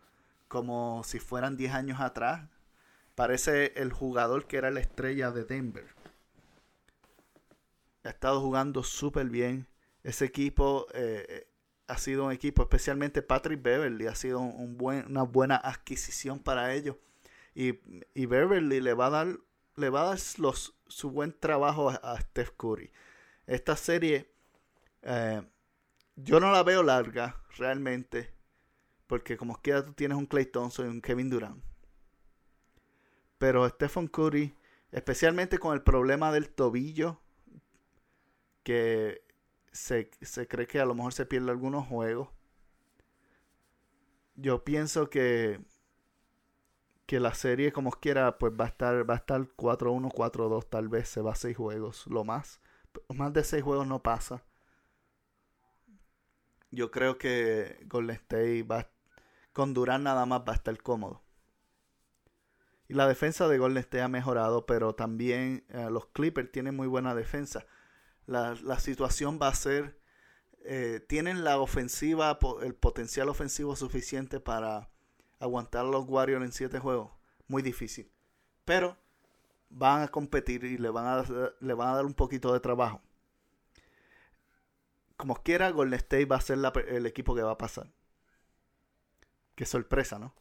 como 0.49 1.03
si 1.05 1.21
fueran 1.21 1.57
10 1.57 1.73
años 1.73 2.01
atrás. 2.01 2.49
Parece 3.15 3.73
el 3.77 3.93
jugador 3.93 4.49
que 4.49 4.57
era 4.57 4.73
la 4.73 4.81
estrella 4.81 5.31
de 5.31 5.45
Denver. 5.45 5.87
Ha 8.03 8.09
estado 8.09 8.41
jugando 8.41 8.83
súper 8.83 9.29
bien. 9.29 9.69
Ese 10.03 10.25
equipo 10.25 10.87
eh, 10.93 11.47
ha 11.87 11.99
sido 11.99 12.25
un 12.25 12.33
equipo, 12.33 12.63
especialmente 12.63 13.23
Patrick 13.23 13.63
Beverly, 13.63 14.09
ha 14.09 14.15
sido 14.17 14.41
un 14.41 14.77
buen, 14.77 15.07
una 15.07 15.23
buena 15.23 15.57
adquisición 15.57 16.41
para 16.41 16.75
ellos. 16.75 16.97
Y, 17.55 17.73
Beverly 18.27 18.81
le 18.81 18.95
va 18.95 19.07
a 19.07 19.11
dar, 19.11 19.39
le 19.77 19.89
va 19.89 20.03
a 20.03 20.05
dar 20.07 20.19
los, 20.39 20.75
su 20.89 21.11
buen 21.11 21.33
trabajo 21.39 21.91
a, 21.91 22.21
Steph 22.21 22.53
Curry. 22.57 22.91
Esta 23.51 23.75
serie, 23.75 24.31
eh, 25.03 25.43
yo 26.15 26.39
no 26.39 26.53
la 26.53 26.63
veo 26.63 26.85
larga 26.85 27.43
realmente, 27.57 28.33
porque 29.09 29.37
como 29.37 29.61
quiera 29.61 29.85
tú 29.85 29.93
tienes 29.93 30.17
un 30.17 30.27
Clay 30.27 30.47
Thompson 30.47 30.87
y 30.87 30.89
un 30.89 31.01
Kevin 31.01 31.31
Durant. 31.31 31.61
Pero 33.39 33.69
Stephen 33.69 34.07
Curry, 34.07 34.55
especialmente 34.93 35.59
con 35.59 35.75
el 35.75 35.83
problema 35.83 36.31
del 36.31 36.49
tobillo, 36.49 37.21
que 38.63 39.25
se, 39.73 40.11
cree 40.47 40.69
que 40.69 40.79
a 40.79 40.85
lo 40.85 40.95
mejor 40.95 41.13
se 41.13 41.27
pierde 41.27 41.51
algunos 41.51 41.89
juegos. 41.89 42.29
Yo 44.37 44.63
pienso 44.63 45.11
que 45.11 45.61
que 47.05 47.19
la 47.19 47.35
serie 47.35 47.73
como 47.73 47.91
quiera 47.91 48.39
pues 48.39 48.53
va 48.53 48.67
a 48.67 48.69
estar 48.69 49.11
va 49.11 49.15
a 49.15 49.17
estar 49.17 49.41
4-1, 49.41 50.13
4-2 50.13 50.69
tal 50.71 50.89
vez 50.89 51.09
se 51.09 51.21
va 51.21 51.33
a 51.33 51.35
6 51.35 51.57
juegos, 51.57 52.07
lo 52.07 52.23
más. 52.23 52.61
Más 53.09 53.33
de 53.33 53.45
6 53.45 53.63
juegos 53.63 53.87
no 53.87 54.03
pasa. 54.03 54.43
Yo 56.71 56.91
creo 56.91 57.19
que 57.19 57.85
Golden 57.87 58.17
State 58.17 58.63
va 58.63 58.89
con 59.53 59.75
Durán 59.75 60.05
nada 60.05 60.27
más 60.27 60.41
va 60.41 60.53
a 60.53 60.57
estar 60.57 60.81
cómodo. 60.83 61.23
Y 62.89 62.95
la 62.95 63.07
defensa 63.07 63.47
de 63.49 63.59
Golden 63.59 63.79
State 63.79 64.03
ha 64.03 64.09
mejorado, 64.09 64.67
pero 64.67 64.95
también 64.95 65.65
eh, 65.69 65.89
los 65.91 66.07
Clippers 66.07 66.51
tienen 66.51 66.75
muy 66.75 66.89
buena 66.89 67.15
defensa. 67.15 67.67
La, 68.27 68.57
situación 68.79 69.39
va 69.41 69.49
a 69.49 69.55
ser, 69.55 70.01
eh, 70.65 71.05
tienen 71.09 71.45
la 71.45 71.59
ofensiva, 71.59 72.39
el 72.63 72.75
potencial 72.75 73.29
ofensivo 73.29 73.77
suficiente 73.77 74.41
para 74.41 74.91
aguantar 75.41 75.85
a 75.85 75.89
los 75.89 76.09
Warriors 76.09 76.45
en 76.45 76.53
siete 76.53 76.79
juegos. 76.79 77.11
Muy 77.49 77.63
difícil. 77.63 78.11
Pero 78.65 78.97
van 79.71 80.03
a 80.03 80.09
competir 80.09 80.65
y 80.65 80.77
le 80.77 80.91
van 80.91 81.07
a, 81.07 81.25
le 81.61 81.75
van 81.75 81.89
a 81.89 81.95
dar 81.95 82.05
un 82.05 82.15
poquito 82.15 82.53
de 82.53 82.61
trabajo. 82.61 83.01
Como 85.17 85.37
quiera, 85.43 85.71
Golden 85.71 85.99
State 85.99 86.27
va 86.27 86.37
a 86.37 86.41
ser 86.41 86.59
el 86.89 87.07
equipo 87.07 87.35
que 87.35 87.43
va 87.43 87.53
a 87.53 87.59
pasar. 87.59 87.91
Qué 89.55 89.67
sorpresa, 89.67 90.19
¿no? 90.19 90.35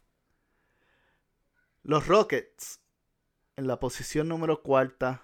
Los 1.83 2.07
Rockets 2.07 2.81
en 3.55 3.67
la 3.67 3.79
posición 3.79 4.27
número 4.27 4.61
cuarta 4.61 5.23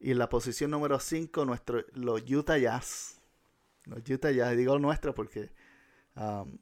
y 0.00 0.10
en 0.10 0.18
la 0.18 0.28
posición 0.28 0.70
número 0.70 0.98
5 0.98 1.44
nuestro, 1.44 1.84
los 1.92 2.22
Utah 2.28 2.58
Jazz. 2.58 3.20
Los 3.84 4.08
Utah 4.08 4.32
Jazz, 4.32 4.56
digo 4.56 4.78
nuestro 4.78 5.14
porque 5.14 5.52
um, 6.16 6.58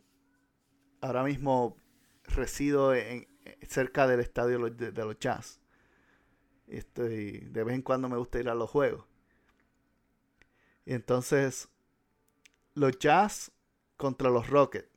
ahora 1.01 1.23
mismo 1.23 1.77
resido 2.25 2.95
en, 2.95 3.27
cerca 3.67 4.07
del 4.07 4.21
estadio 4.21 4.59
de, 4.71 4.93
los 4.93 5.19
Jazz. 5.19 5.60
Estoy, 6.71 7.41
de 7.51 7.65
vez 7.65 7.75
en 7.75 7.83
cuando 7.83 8.09
me 8.09 8.17
gusta 8.17 8.39
ir 8.39 8.49
a 8.49 8.55
los 8.55 8.71
juegos. 8.71 9.05
Y 10.87 10.95
entonces, 10.95 11.69
los 12.75 12.99
Jazz 12.99 13.53
contra 13.97 14.31
los 14.31 14.49
Rockets. 14.49 14.89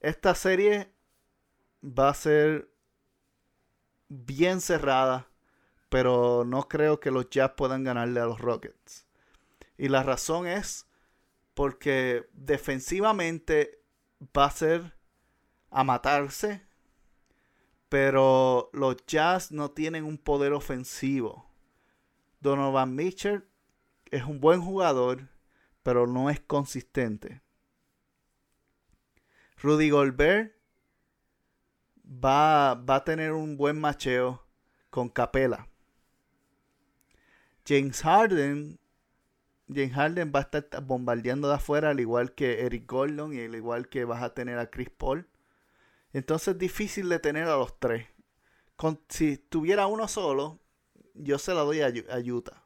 Esta 0.00 0.34
serie 0.34 0.92
va 1.82 2.08
a 2.08 2.14
ser 2.14 2.68
bien 4.08 4.60
cerrada, 4.60 5.28
pero 5.88 6.44
no 6.44 6.68
creo 6.68 7.00
que 7.00 7.10
los 7.10 7.30
Jazz 7.30 7.52
puedan 7.56 7.84
ganarle 7.84 8.20
a 8.20 8.26
los 8.26 8.40
Rockets. 8.40 9.06
Y 9.78 9.88
la 9.88 10.02
razón 10.02 10.46
es 10.46 10.86
porque 11.54 12.28
defensivamente 12.32 13.82
va 14.36 14.46
a 14.46 14.50
ser 14.50 14.96
a 15.70 15.84
matarse, 15.84 16.66
pero 17.92 18.70
los 18.72 18.96
Jazz 19.06 19.52
no 19.52 19.70
tienen 19.70 20.04
un 20.04 20.16
poder 20.16 20.54
ofensivo. 20.54 21.44
Donovan 22.40 22.96
Mitchell 22.96 23.44
es 24.10 24.24
un 24.24 24.40
buen 24.40 24.62
jugador, 24.62 25.28
pero 25.82 26.06
no 26.06 26.30
es 26.30 26.40
consistente. 26.40 27.42
Rudy 29.58 29.90
Goldberg 29.90 30.56
va, 32.02 32.70
a 32.70 33.04
tener 33.04 33.32
un 33.32 33.58
buen 33.58 33.78
macheo 33.78 34.42
con 34.88 35.10
Capela. 35.10 35.68
James 37.66 38.00
Harden 38.00 38.80
James 39.68 39.92
Harden 39.92 40.32
va 40.34 40.38
a 40.38 40.42
estar 40.44 40.82
bombardeando 40.82 41.48
de 41.48 41.56
afuera 41.56 41.90
al 41.90 42.00
igual 42.00 42.32
que 42.32 42.64
Eric 42.64 42.90
Gordon 42.90 43.34
y 43.34 43.40
al 43.40 43.54
igual 43.54 43.90
que 43.90 44.06
vas 44.06 44.22
a 44.22 44.32
tener 44.32 44.58
a 44.58 44.70
Chris 44.70 44.88
Paul. 44.88 45.28
Entonces 46.12 46.48
es 46.48 46.58
difícil 46.58 47.08
de 47.08 47.18
tener 47.18 47.48
a 47.48 47.56
los 47.56 47.78
tres. 47.78 48.06
si 49.08 49.38
tuviera 49.38 49.86
uno 49.86 50.08
solo, 50.08 50.60
yo 51.14 51.38
se 51.38 51.54
la 51.54 51.62
doy 51.62 51.80
a, 51.80 51.92
Utah. 52.18 52.64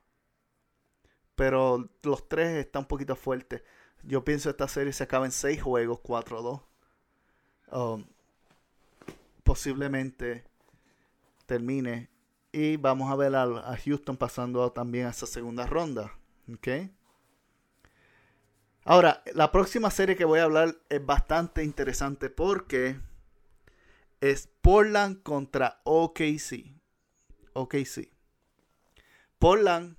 Pero 1.34 1.90
los 2.02 2.28
tres 2.28 2.56
están 2.56 2.82
un 2.82 2.88
poquito 2.88 3.14
fuertes. 3.14 3.62
Yo 4.02 4.24
pienso 4.24 4.48
que 4.48 4.52
esta 4.52 4.68
serie 4.68 4.92
se 4.92 5.04
acaba 5.04 5.26
en 5.26 5.32
seis 5.32 5.62
juegos, 5.62 5.98
4-2. 5.98 6.62
Um, 7.72 8.04
posiblemente 9.42 10.44
termine. 11.46 12.10
Y 12.52 12.76
vamos 12.76 13.10
a 13.10 13.16
ver 13.16 13.34
a, 13.36 13.76
Houston 13.84 14.16
pasando 14.16 14.72
también 14.72 15.06
a 15.06 15.10
esa 15.10 15.26
segunda 15.26 15.66
ronda. 15.66 16.18
Ahora, 18.84 19.22
la 19.34 19.50
próxima 19.52 19.90
serie 19.90 20.16
que 20.16 20.24
voy 20.24 20.38
a 20.38 20.44
hablar 20.44 20.76
es 20.88 21.04
bastante 21.04 21.64
interesante 21.64 22.30
porque 22.30 22.98
es 24.30 24.48
Portland 24.60 25.22
contra 25.22 25.80
OKC. 25.84 26.74
OKC. 27.52 28.10
Portland, 29.38 29.96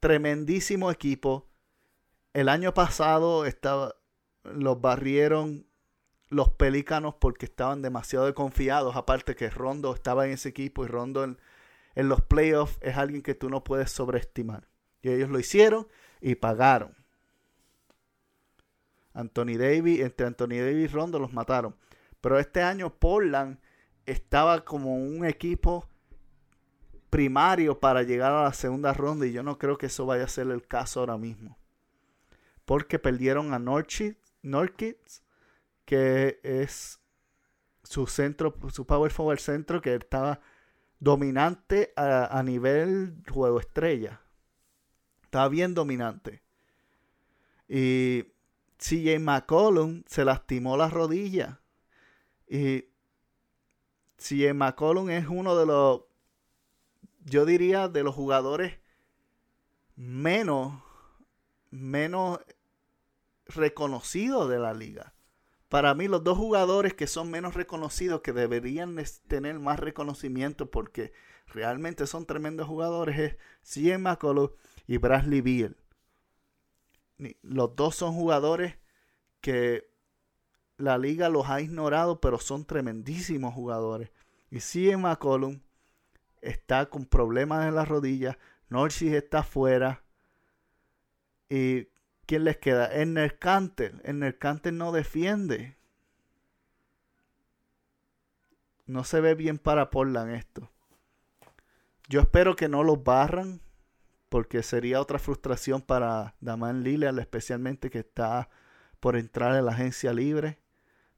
tremendísimo 0.00 0.90
equipo. 0.90 1.48
El 2.32 2.48
año 2.48 2.74
pasado 2.74 3.44
estaba, 3.44 3.96
los 4.44 4.80
barrieron 4.80 5.66
los 6.30 6.50
Pelícanos 6.50 7.14
porque 7.16 7.44
estaban 7.44 7.82
demasiado 7.82 8.32
confiados. 8.34 8.96
Aparte 8.96 9.34
que 9.34 9.50
Rondo 9.50 9.94
estaba 9.94 10.26
en 10.26 10.32
ese 10.32 10.48
equipo 10.48 10.84
y 10.84 10.88
Rondo 10.88 11.24
en, 11.24 11.38
los 11.94 12.22
playoffs 12.22 12.78
es 12.80 12.96
alguien 12.96 13.22
que 13.22 13.34
tú 13.34 13.50
no 13.50 13.62
puedes 13.62 13.90
sobreestimar. 13.90 14.68
Y 15.02 15.10
ellos 15.10 15.28
lo 15.28 15.38
hicieron 15.38 15.88
y 16.20 16.36
pagaron. 16.36 16.94
Anthony 19.12 19.58
Davis, 19.58 20.00
entre 20.00 20.26
Anthony 20.26 20.60
Davis 20.60 20.84
y 20.84 20.86
Rondo 20.86 21.18
los 21.18 21.32
mataron. 21.32 21.74
Pero 22.20 22.38
este 22.38 22.62
año 22.62 22.94
Portland 22.98 23.58
estaba 24.06 24.64
como 24.64 24.94
un 24.94 25.24
equipo 25.24 25.88
primario 27.10 27.80
para 27.80 28.02
llegar 28.02 28.32
a 28.32 28.44
la 28.44 28.52
segunda 28.52 28.92
ronda 28.92 29.26
y 29.26 29.32
yo 29.32 29.42
no 29.42 29.58
creo 29.58 29.76
que 29.78 29.86
eso 29.86 30.06
vaya 30.06 30.24
a 30.24 30.28
ser 30.28 30.48
el 30.48 30.66
caso 30.66 31.00
ahora 31.00 31.18
mismo. 31.18 31.58
Porque 32.64 32.98
perdieron 32.98 33.52
a 33.52 33.58
Norkids 33.58 35.22
que 35.84 36.40
es 36.42 37.00
su 37.82 38.06
centro, 38.06 38.54
su 38.72 38.86
power 38.86 39.10
forward 39.10 39.40
centro 39.40 39.80
que 39.80 39.94
estaba 39.96 40.40
dominante 41.00 41.92
a, 41.96 42.40
nivel 42.44 43.22
juego 43.28 43.58
estrella. 43.58 44.20
Estaba 45.22 45.48
bien 45.48 45.74
dominante. 45.74 46.42
Y 47.68 48.24
CJ 48.78 49.18
McCollum 49.18 50.04
se 50.06 50.24
lastimó 50.24 50.76
la 50.76 50.88
rodilla. 50.88 51.59
Y 52.52 52.88
CJ 54.16 54.50
es 55.08 55.28
uno 55.28 55.56
de 55.56 55.66
los, 55.66 56.02
yo 57.24 57.46
diría, 57.46 57.88
de 57.88 58.02
los 58.02 58.12
jugadores 58.12 58.80
menos, 59.94 60.82
menos 61.70 62.40
reconocidos 63.46 64.50
de 64.50 64.58
la 64.58 64.74
liga. 64.74 65.14
Para 65.68 65.94
mí 65.94 66.08
los 66.08 66.24
dos 66.24 66.36
jugadores 66.36 66.92
que 66.92 67.06
son 67.06 67.30
menos 67.30 67.54
reconocidos, 67.54 68.20
que 68.20 68.32
deberían 68.32 68.96
tener 69.28 69.60
más 69.60 69.78
reconocimiento 69.78 70.72
porque 70.72 71.12
realmente 71.46 72.08
son 72.08 72.26
tremendos 72.26 72.66
jugadores, 72.66 73.16
es 73.16 73.36
CJ 73.62 73.98
McCollum 73.98 74.48
y 74.88 74.96
Bradley 74.96 75.40
Beal. 75.40 75.76
Los 77.42 77.76
dos 77.76 77.94
son 77.94 78.12
jugadores 78.12 78.76
que 79.40 79.89
la 80.80 80.98
liga 80.98 81.28
los 81.28 81.48
ha 81.48 81.60
ignorado, 81.60 82.20
pero 82.20 82.38
son 82.38 82.64
tremendísimos 82.64 83.54
jugadores. 83.54 84.10
Y 84.50 84.60
si 84.60 84.94
McCollum 84.96 85.60
está 86.40 86.86
con 86.86 87.04
problemas 87.04 87.66
en 87.66 87.74
las 87.74 87.88
rodillas. 87.88 88.36
Norsis 88.68 89.12
está 89.12 89.42
fuera. 89.42 90.02
¿Y 91.48 91.88
quién 92.26 92.44
les 92.44 92.58
queda? 92.58 92.86
el 92.86 93.38
Canter. 93.38 94.00
el 94.04 94.38
Canter 94.38 94.72
no 94.72 94.92
defiende. 94.92 95.76
No 98.86 99.04
se 99.04 99.20
ve 99.20 99.34
bien 99.34 99.58
para 99.58 99.90
Portland 99.90 100.34
esto. 100.34 100.70
Yo 102.08 102.20
espero 102.20 102.56
que 102.56 102.68
no 102.68 102.82
los 102.82 103.04
barran 103.04 103.60
porque 104.28 104.62
sería 104.62 105.00
otra 105.00 105.18
frustración 105.18 105.80
para 105.80 106.34
Daman 106.40 106.82
Lillard, 106.82 107.18
especialmente 107.18 107.90
que 107.90 108.00
está 108.00 108.48
por 108.98 109.16
entrar 109.16 109.56
en 109.56 109.66
la 109.66 109.72
agencia 109.72 110.12
libre. 110.12 110.58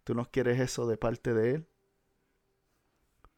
Tú 0.04 0.14
no 0.14 0.30
quieres 0.30 0.60
eso 0.60 0.86
de 0.86 0.96
parte 0.96 1.34
de 1.34 1.50
él. 1.56 1.66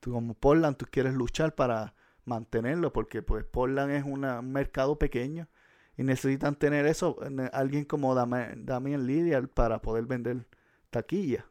Tú 0.01 0.13
como 0.13 0.35
Portland, 0.35 0.77
tú 0.77 0.87
quieres 0.91 1.15
luchar 1.15 1.55
para 1.55 1.95
mantenerlo, 2.25 2.93
porque 2.93 3.23
pues 3.23 3.45
Portland 3.45 3.93
es 3.93 4.05
un 4.05 4.21
mercado 4.53 4.99
pequeño 4.99 5.49
y 5.97 6.03
necesitan 6.03 6.57
tener 6.57 6.87
eso, 6.87 7.19
alguien 7.53 7.85
como 7.85 8.15
Damian 8.15 9.07
Lillard 9.07 9.49
para 9.49 9.81
poder 9.81 10.07
vender 10.07 10.47
taquilla. 10.91 11.47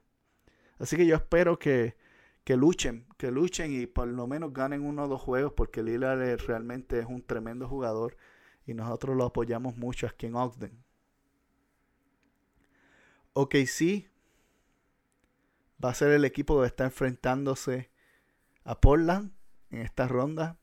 Así 0.79 0.97
que 0.97 1.05
yo 1.05 1.15
espero 1.15 1.57
que 1.57 1.95
que 2.43 2.57
luchen, 2.57 3.05
que 3.17 3.31
luchen 3.31 3.71
y 3.71 3.87
por 3.87 4.07
lo 4.07 4.27
menos 4.27 4.53
ganen 4.53 4.81
uno 4.81 5.05
o 5.05 5.07
dos 5.07 5.21
juegos 5.21 5.53
porque 5.53 5.81
Lillard 5.81 6.41
realmente 6.45 6.99
es 6.99 7.05
un 7.05 7.23
tremendo 7.23 7.67
jugador 7.67 8.17
y 8.65 8.73
nosotros 8.73 9.15
lo 9.15 9.25
apoyamos 9.25 9.77
mucho 9.77 10.07
aquí 10.07 10.25
en 10.25 10.35
Ogden. 10.35 10.83
Sí, 13.67 14.07
va 15.83 15.89
a 15.89 15.93
ser 15.93 16.11
el 16.11 16.25
equipo 16.25 16.61
que 16.61 16.67
está 16.67 16.85
enfrentándose 16.85 17.91
a 18.63 18.79
Portland 18.79 19.33
en 19.69 19.81
esta 19.81 20.07
ronda. 20.07 20.57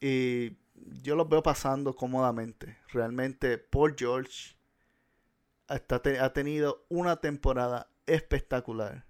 Y 0.00 0.56
yo 1.02 1.16
los 1.16 1.28
veo 1.28 1.42
pasando 1.42 1.94
cómodamente. 1.94 2.78
Realmente 2.92 3.58
Paul 3.58 3.94
George 3.98 4.56
ha 5.66 6.32
tenido 6.32 6.84
una 6.88 7.16
temporada 7.16 7.90
espectacular 8.06 9.06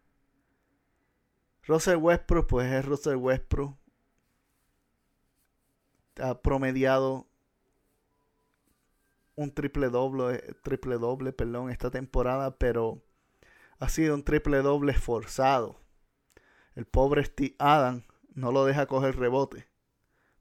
Russell 1.71 1.97
Westbrook, 1.97 2.49
pues 2.49 2.73
es 2.73 2.85
Russell 2.85 3.17
Westbrook. 3.17 3.77
Ha 6.17 6.43
promediado 6.43 7.29
un 9.37 9.55
triple 9.55 9.89
doble, 9.89 10.39
triple 10.63 10.97
doble, 10.97 11.33
esta 11.71 11.91
temporada, 11.91 12.59
pero 12.59 13.03
ha 13.81 13.89
sido 13.89 14.15
un 14.15 14.23
triple 14.23 14.59
doble 14.59 14.95
forzado. 14.95 15.81
El 16.77 16.87
pobre 16.87 17.25
Steve 17.25 17.57
Adam 17.59 18.05
no 18.35 18.53
lo 18.53 18.65
deja 18.65 18.87
coger 18.87 19.17
rebote 19.17 19.67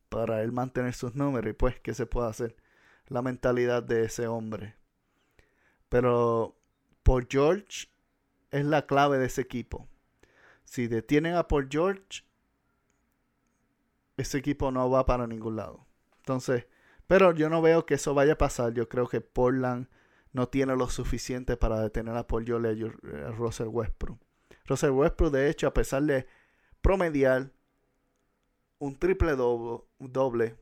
para 0.09 0.43
él 0.43 0.51
mantener 0.51 0.93
sus 0.93 1.15
números 1.15 1.49
y 1.49 1.53
pues, 1.53 1.79
¿qué 1.79 1.95
se 1.95 2.05
puede 2.05 2.29
hacer? 2.29 2.55
La 3.07 3.23
mentalidad 3.23 3.81
de 3.81 4.05
ese 4.05 4.27
hombre. 4.27 4.75
Pero 5.89 6.55
por 7.01 7.27
George 7.27 7.87
es 8.51 8.65
la 8.65 8.85
clave 8.85 9.17
de 9.17 9.25
ese 9.25 9.41
equipo 9.41 9.87
si 10.69 10.87
detienen 10.87 11.33
a 11.33 11.47
Paul 11.47 11.67
George, 11.69 12.23
ese 14.17 14.37
equipo 14.37 14.69
no 14.69 14.87
va 14.87 15.03
para 15.03 15.25
ningún 15.25 15.55
lado. 15.55 15.87
Entonces, 16.17 16.67
pero 17.07 17.33
yo 17.33 17.49
no 17.49 17.63
veo 17.63 17.87
que 17.87 17.95
eso 17.95 18.13
vaya 18.13 18.33
a 18.33 18.37
pasar. 18.37 18.73
Yo 18.73 18.87
creo 18.87 19.07
que 19.07 19.19
Portland 19.19 19.87
no 20.31 20.47
tiene 20.47 20.75
lo 20.75 20.89
suficiente 20.89 21.57
para 21.57 21.81
detener 21.81 22.15
a 22.15 22.27
Paul 22.27 22.47
y 22.47 22.51
a 22.51 23.31
Russell 23.31 23.67
Westbrook. 23.67 24.19
Russell 24.65 24.91
Westbrook, 24.91 25.33
de 25.33 25.49
hecho, 25.49 25.67
a 25.67 25.73
pesar 25.73 26.03
de 26.03 26.27
promediar 26.81 27.51
un 28.77 28.97
triple 28.97 29.35
doble, 29.35 30.57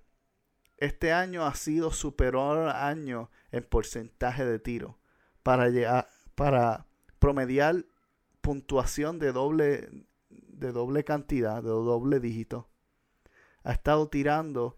este 0.78 1.12
año 1.12 1.46
ha 1.46 1.56
sido 1.56 1.92
superior 1.92 2.70
año 2.70 3.30
en 3.52 3.64
porcentaje 3.64 4.46
de 4.46 4.60
tiro 4.60 5.00
para, 5.44 6.08
para 6.36 6.88
promediar 7.20 7.86
puntuación 8.42 9.20
de 9.20 9.32
doble, 9.32 10.08
de 10.30 10.72
doble 10.72 11.04
cantidad, 11.04 11.62
de 11.62 11.70
doble 11.70 12.20
dígito, 12.20 12.70
ha 13.64 13.74
estado 13.74 14.08
tirando 14.08 14.78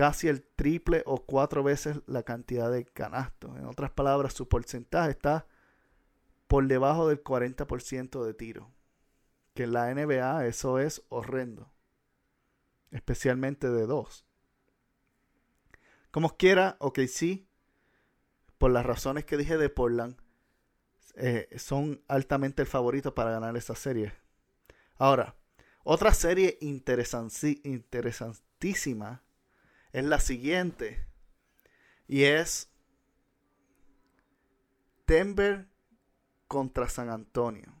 casi 0.00 0.28
el 0.28 0.42
triple 0.42 1.02
o 1.04 1.26
cuatro 1.26 1.62
veces 1.62 2.00
la 2.06 2.22
cantidad 2.22 2.72
de 2.72 2.86
canastos. 2.86 3.54
En 3.58 3.66
otras 3.66 3.90
palabras, 3.90 4.32
su 4.32 4.48
porcentaje 4.48 5.10
está 5.10 5.46
por 6.46 6.66
debajo 6.66 7.06
del 7.06 7.22
40% 7.22 8.24
de 8.24 8.32
tiro. 8.32 8.72
Que 9.52 9.64
en 9.64 9.74
la 9.74 9.94
NBA 9.94 10.46
eso 10.46 10.78
es 10.78 11.02
horrendo. 11.10 11.70
Especialmente 12.90 13.68
de 13.68 13.84
dos. 13.84 14.24
Como 16.10 16.34
quiera, 16.38 16.76
ok, 16.78 17.00
sí. 17.00 17.46
Por 18.56 18.70
las 18.70 18.86
razones 18.86 19.26
que 19.26 19.36
dije 19.36 19.58
de 19.58 19.68
Portland, 19.68 20.16
eh, 21.16 21.46
son 21.58 22.02
altamente 22.08 22.62
el 22.62 22.68
favorito 22.68 23.14
para 23.14 23.32
ganar 23.32 23.54
esa 23.54 23.74
serie. 23.74 24.14
Ahora, 24.96 25.36
otra 25.84 26.14
serie 26.14 26.56
interesantísima 26.62 29.24
es 29.92 30.04
la 30.04 30.20
siguiente. 30.20 31.06
Y 32.06 32.24
es 32.24 32.70
Denver 35.06 35.68
contra 36.48 36.88
San 36.88 37.10
Antonio. 37.10 37.80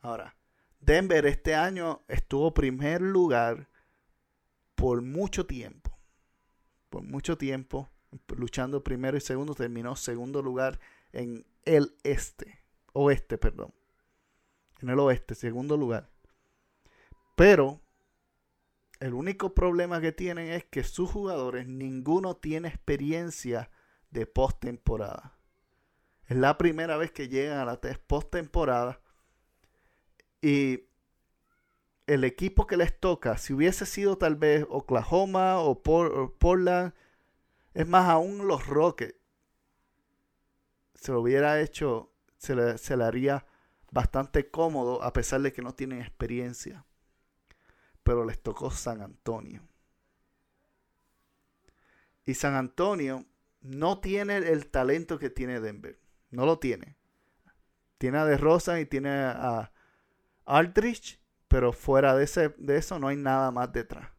Ahora, 0.00 0.36
Denver 0.80 1.24
este 1.26 1.54
año 1.54 2.02
estuvo 2.08 2.52
primer 2.52 3.00
lugar 3.00 3.68
por 4.74 5.00
mucho 5.00 5.46
tiempo. 5.46 5.96
Por 6.90 7.02
mucho 7.02 7.38
tiempo, 7.38 7.90
luchando 8.36 8.82
primero 8.82 9.16
y 9.16 9.20
segundo, 9.20 9.54
terminó 9.54 9.96
segundo 9.96 10.42
lugar 10.42 10.78
en 11.12 11.46
el 11.64 11.96
este, 12.02 12.62
oeste, 12.92 13.38
perdón. 13.38 13.72
En 14.80 14.90
el 14.90 14.98
oeste, 14.98 15.34
segundo 15.34 15.76
lugar. 15.76 16.10
Pero 17.36 17.80
el 19.02 19.14
único 19.14 19.52
problema 19.52 20.00
que 20.00 20.12
tienen 20.12 20.48
es 20.48 20.64
que 20.64 20.84
sus 20.84 21.10
jugadores, 21.10 21.66
ninguno 21.66 22.36
tiene 22.36 22.68
experiencia 22.68 23.68
de 24.10 24.26
postemporada. 24.26 25.36
Es 26.28 26.36
la 26.36 26.56
primera 26.56 26.96
vez 26.96 27.10
que 27.10 27.28
llegan 27.28 27.58
a 27.58 27.64
la 27.64 27.80
postemporada. 28.06 29.00
Y 30.40 30.84
el 32.06 32.22
equipo 32.22 32.68
que 32.68 32.76
les 32.76 32.96
toca, 32.96 33.38
si 33.38 33.52
hubiese 33.52 33.86
sido 33.86 34.18
tal 34.18 34.36
vez 34.36 34.64
Oklahoma 34.70 35.58
o 35.58 35.82
Portland, 35.82 36.94
es 37.74 37.88
más 37.88 38.08
aún 38.08 38.46
los 38.46 38.68
Rockets, 38.68 39.16
se 40.94 41.10
lo 41.10 41.22
hubiera 41.22 41.60
hecho, 41.60 42.12
se 42.36 42.54
le, 42.54 43.04
haría 43.04 43.46
bastante 43.90 44.48
cómodo 44.48 45.02
a 45.02 45.12
pesar 45.12 45.40
de 45.40 45.52
que 45.52 45.60
no 45.60 45.74
tienen 45.74 46.00
experiencia. 46.00 46.86
Pero 48.02 48.24
les 48.24 48.42
tocó 48.42 48.70
San 48.70 49.00
Antonio. 49.00 49.62
Y 52.24 52.34
San 52.34 52.54
Antonio 52.54 53.26
no 53.60 54.00
tiene 54.00 54.36
el 54.36 54.68
talento 54.68 55.18
que 55.18 55.30
tiene 55.30 55.60
Denver. 55.60 55.98
No 56.30 56.46
lo 56.46 56.58
tiene. 56.58 56.96
Tiene 57.98 58.18
a 58.18 58.24
De 58.24 58.36
Rosa 58.36 58.80
y 58.80 58.86
tiene 58.86 59.10
a 59.10 59.72
Aldrich, 60.44 61.20
pero 61.48 61.72
fuera 61.72 62.16
de, 62.16 62.24
ese, 62.24 62.48
de 62.58 62.76
eso 62.76 62.98
no 62.98 63.08
hay 63.08 63.16
nada 63.16 63.50
más 63.50 63.72
detrás. 63.72 64.10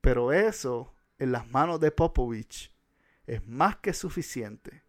Pero 0.00 0.32
eso, 0.32 0.94
en 1.18 1.32
las 1.32 1.48
manos 1.50 1.80
de 1.80 1.90
Popovich, 1.90 2.74
es 3.26 3.46
más 3.46 3.76
que 3.76 3.92
suficiente 3.92 4.82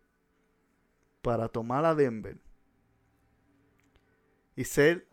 para 1.22 1.50
tomar 1.50 1.86
a 1.86 1.94
Denver 1.94 2.38
y 4.56 4.64
ser 4.64 5.08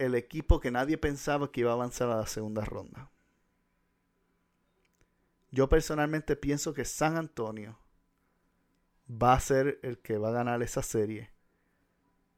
el 0.00 0.14
equipo 0.14 0.60
que 0.60 0.70
nadie 0.70 0.96
pensaba 0.96 1.52
que 1.52 1.60
iba 1.60 1.70
a 1.70 1.74
avanzar 1.74 2.08
a 2.08 2.16
la 2.16 2.26
segunda 2.26 2.64
ronda. 2.64 3.10
Yo 5.50 5.68
personalmente 5.68 6.36
pienso 6.36 6.72
que 6.72 6.86
San 6.86 7.18
Antonio 7.18 7.78
va 9.10 9.34
a 9.34 9.40
ser 9.40 9.78
el 9.82 9.98
que 9.98 10.16
va 10.16 10.30
a 10.30 10.32
ganar 10.32 10.62
esa 10.62 10.82
serie. 10.82 11.32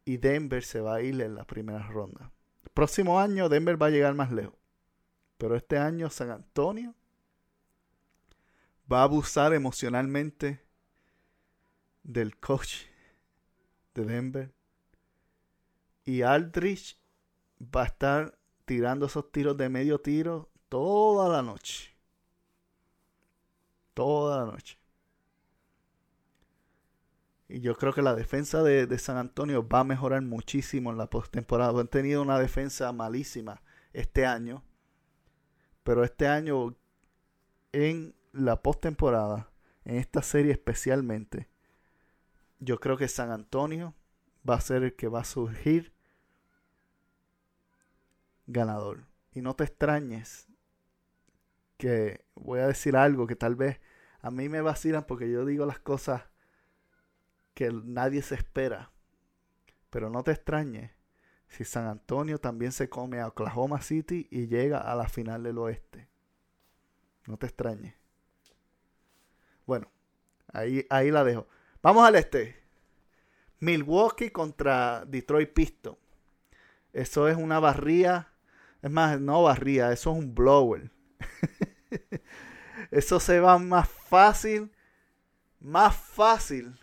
Y 0.04 0.16
Denver 0.16 0.64
se 0.64 0.80
va 0.80 0.96
a 0.96 1.02
ir 1.02 1.20
en 1.20 1.36
la 1.36 1.46
primera 1.46 1.86
ronda. 1.86 2.32
El 2.64 2.70
próximo 2.70 3.20
año 3.20 3.48
Denver 3.48 3.80
va 3.80 3.86
a 3.86 3.90
llegar 3.90 4.14
más 4.14 4.32
lejos. 4.32 4.58
Pero 5.38 5.54
este 5.54 5.78
año 5.78 6.10
San 6.10 6.30
Antonio 6.30 6.96
va 8.90 9.00
a 9.00 9.04
abusar 9.04 9.54
emocionalmente 9.54 10.64
del 12.02 12.36
coach 12.38 12.86
de 13.94 14.04
Denver. 14.04 14.52
Y 16.04 16.22
Aldrich 16.22 17.01
va 17.62 17.82
a 17.82 17.86
estar 17.86 18.38
tirando 18.64 19.06
esos 19.06 19.30
tiros 19.30 19.56
de 19.56 19.68
medio 19.68 20.00
tiro 20.00 20.50
toda 20.68 21.28
la 21.28 21.42
noche. 21.42 21.94
Toda 23.94 24.44
la 24.44 24.52
noche. 24.52 24.78
Y 27.48 27.60
yo 27.60 27.76
creo 27.76 27.92
que 27.92 28.00
la 28.00 28.14
defensa 28.14 28.62
de, 28.62 28.98
San 28.98 29.18
Antonio 29.18 29.68
va 29.68 29.80
a 29.80 29.84
mejorar 29.84 30.22
muchísimo 30.22 30.90
en 30.90 30.96
la 30.96 31.10
postemporada. 31.10 31.78
Han 31.78 31.88
tenido 31.88 32.22
una 32.22 32.38
defensa 32.38 32.90
malísima 32.92 33.60
este 33.92 34.24
año. 34.24 34.64
Pero 35.82 36.02
este 36.02 36.26
año, 36.26 36.74
en 37.72 38.14
la 38.32 38.62
postemporada, 38.62 39.50
en 39.84 39.96
esta 39.96 40.22
serie 40.22 40.52
especialmente, 40.52 41.50
yo 42.58 42.80
creo 42.80 42.96
que 42.96 43.08
San 43.08 43.30
Antonio 43.30 43.94
va 44.48 44.54
a 44.54 44.60
ser 44.62 44.84
el 44.84 44.96
que 44.96 45.08
va 45.08 45.20
a 45.20 45.24
surgir 45.24 45.92
ganador. 48.46 49.06
Y 49.32 49.40
no 49.40 49.54
te 49.54 49.64
extrañes 49.64 50.48
que 51.76 52.24
voy 52.34 52.60
a 52.60 52.66
decir 52.66 52.96
algo 52.96 53.26
que 53.26 53.36
tal 53.36 53.56
vez 53.56 53.80
a 54.20 54.30
mí 54.30 54.48
me 54.48 54.60
vacilan 54.60 55.04
porque 55.04 55.30
yo 55.30 55.44
digo 55.44 55.66
las 55.66 55.78
cosas 55.78 56.22
que 57.54 57.72
nadie 57.72 58.22
se 58.22 58.34
espera. 58.34 58.92
Pero 59.90 60.10
no 60.10 60.22
te 60.22 60.32
extrañes 60.32 60.92
si 61.48 61.64
San 61.64 61.86
Antonio 61.86 62.38
también 62.38 62.72
se 62.72 62.88
come 62.88 63.20
a 63.20 63.28
Oklahoma 63.28 63.82
City 63.82 64.26
y 64.30 64.46
llega 64.46 64.78
a 64.78 64.94
la 64.94 65.08
final 65.08 65.42
del 65.42 65.58
oeste. 65.58 66.08
No 67.26 67.36
te 67.36 67.46
extrañes. 67.46 67.94
Bueno, 69.66 69.90
ahí, 70.52 70.86
ahí 70.88 71.10
la 71.10 71.24
dejo. 71.24 71.46
Vamos 71.82 72.06
al 72.06 72.16
este. 72.16 72.56
Milwaukee 73.60 74.30
contra 74.30 75.04
Detroit 75.04 75.52
Pistons. 75.52 75.98
Eso 76.92 77.28
es 77.28 77.36
una 77.36 77.60
barría. 77.60 78.31
Es 78.82 78.90
más, 78.90 79.20
no 79.20 79.44
barría, 79.44 79.92
eso 79.92 80.10
es 80.10 80.18
un 80.18 80.34
blower. 80.34 80.90
eso 82.90 83.20
se 83.20 83.38
va 83.40 83.58
más 83.58 83.88
fácil. 83.88 84.70
Más 85.60 85.96
fácil 85.96 86.76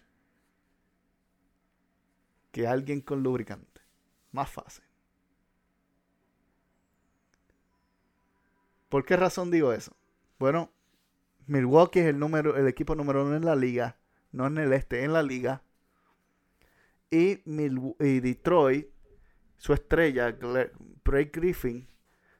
que 2.51 2.65
alguien 2.65 3.01
con 3.01 3.21
lubricante. 3.21 3.81
Más 4.31 4.49
fácil. 4.49 4.83
¿Por 8.87 9.05
qué 9.05 9.17
razón 9.17 9.51
digo 9.51 9.73
eso? 9.73 9.95
Bueno, 10.39 10.71
Milwaukee 11.45 11.99
es 11.99 12.05
el, 12.07 12.19
número, 12.19 12.55
el 12.55 12.67
equipo 12.67 12.95
número 12.95 13.25
uno 13.25 13.35
en 13.35 13.45
la 13.45 13.55
liga, 13.55 13.97
no 14.31 14.47
en 14.47 14.57
el 14.57 14.71
este, 14.71 15.03
en 15.03 15.13
la 15.13 15.21
liga. 15.21 15.63
Y, 17.11 17.41
Detroit, 18.21 18.87
su 19.57 19.73
estrella, 19.73 20.37
Craig 21.03 21.31
Griffin, 21.33 21.88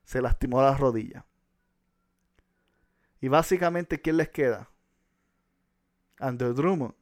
se 0.09 0.23
lastimó 0.23 0.59
la 0.63 0.75
rodilla. 0.75 1.23
Y 3.21 3.27
básicamente, 3.27 4.01
¿quién 4.01 4.17
les 4.17 4.29
queda? 4.29 4.71
Andrew 6.17 6.51
Drummond. 6.55 6.95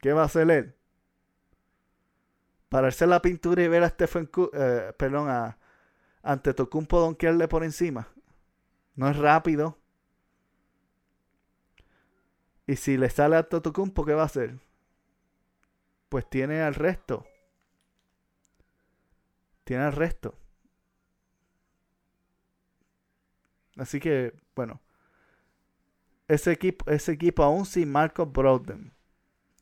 ¿Qué 0.00 0.14
va 0.14 0.22
a 0.22 0.24
hacer 0.24 0.50
él? 0.50 0.74
pararse 2.70 3.06
la 3.06 3.20
pintura 3.20 3.62
y 3.62 3.68
ver 3.68 3.82
a 3.82 3.90
Stephen 3.90 4.30
eh, 4.54 4.94
perdón, 4.96 5.28
a 5.28 5.58
ante 6.22 6.54
Tocumpo 6.54 7.00
donkearle 7.00 7.48
por 7.48 7.64
encima. 7.64 8.08
No 8.94 9.10
es 9.10 9.16
rápido. 9.18 9.76
Y 12.66 12.76
si 12.76 12.96
le 12.96 13.10
sale 13.10 13.36
a 13.36 13.42
Tocumpo, 13.42 14.06
¿qué 14.06 14.14
va 14.14 14.22
a 14.22 14.26
hacer? 14.26 14.58
Pues 16.08 16.30
tiene 16.30 16.62
al 16.62 16.74
resto. 16.74 17.26
Tiene 19.64 19.82
al 19.82 19.92
resto. 19.92 20.39
Así 23.80 23.98
que, 23.98 24.34
bueno. 24.54 24.80
Ese 26.28 26.52
equipo, 26.52 26.88
ese 26.88 27.12
equipo 27.12 27.42
aún 27.42 27.64
sin 27.64 27.90
Marco 27.90 28.26
Broden, 28.26 28.92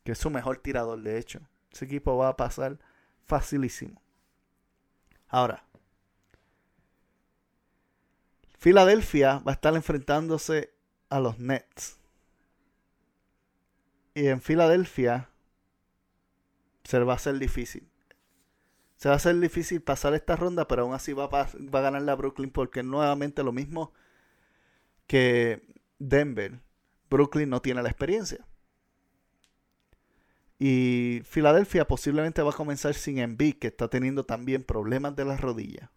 que 0.04 0.12
es 0.12 0.18
su 0.18 0.28
mejor 0.28 0.59
tirador, 0.59 1.00
de 1.00 1.18
hecho. 1.18 1.40
Ese 1.72 1.85
equipo 1.85 2.16
va 2.16 2.28
a 2.28 2.37
pasar 2.37 2.78
facilísimo. 3.24 4.02
Ahora, 5.28 5.64
Filadelfia 8.59 9.38
va 9.38 9.52
a 9.52 9.54
estar 9.54 9.74
enfrentándose 9.76 10.74
a 11.09 11.20
los 11.20 11.38
Nets. 11.38 12.00
Y 14.14 14.26
en 14.26 14.42
Filadelfia 14.42 15.31
se 16.83 16.98
va 16.98 17.12
a 17.12 17.16
hacer 17.16 17.38
difícil. 17.38 17.88
Se 18.96 19.09
va 19.09 19.14
a 19.14 19.16
hacer 19.16 19.38
difícil 19.38 19.81
pasar 19.81 20.14
esta 20.14 20.35
ronda, 20.35 20.66
pero 20.66 20.83
aún 20.83 20.92
así 20.92 21.12
va 21.12 21.24
a, 21.24 21.28
va 21.31 21.78
a 21.78 21.83
ganar 21.83 22.02
la 22.02 22.16
Brooklyn 22.16 22.50
porque 22.50 22.83
nuevamente 22.83 23.44
lo 23.44 23.52
mismo 23.52 23.92
que 25.08 25.66
Denver. 25.98 26.60
Brooklyn 27.10 27.48
no 27.48 27.60
tiene 27.60 27.82
la 27.82 27.88
experiencia. 27.88 28.46
Y 30.60 31.22
Filadelfia 31.24 31.86
posiblemente 31.86 32.42
va 32.42 32.50
a 32.50 32.56
comenzar 32.56 32.94
sin 32.94 33.18
Embiid, 33.18 33.58
que 33.58 33.68
está 33.68 33.88
teniendo 33.88 34.24
también 34.24 34.62
problemas 34.62 35.16
de 35.16 35.24
las 35.24 35.40
rodillas. 35.40 35.90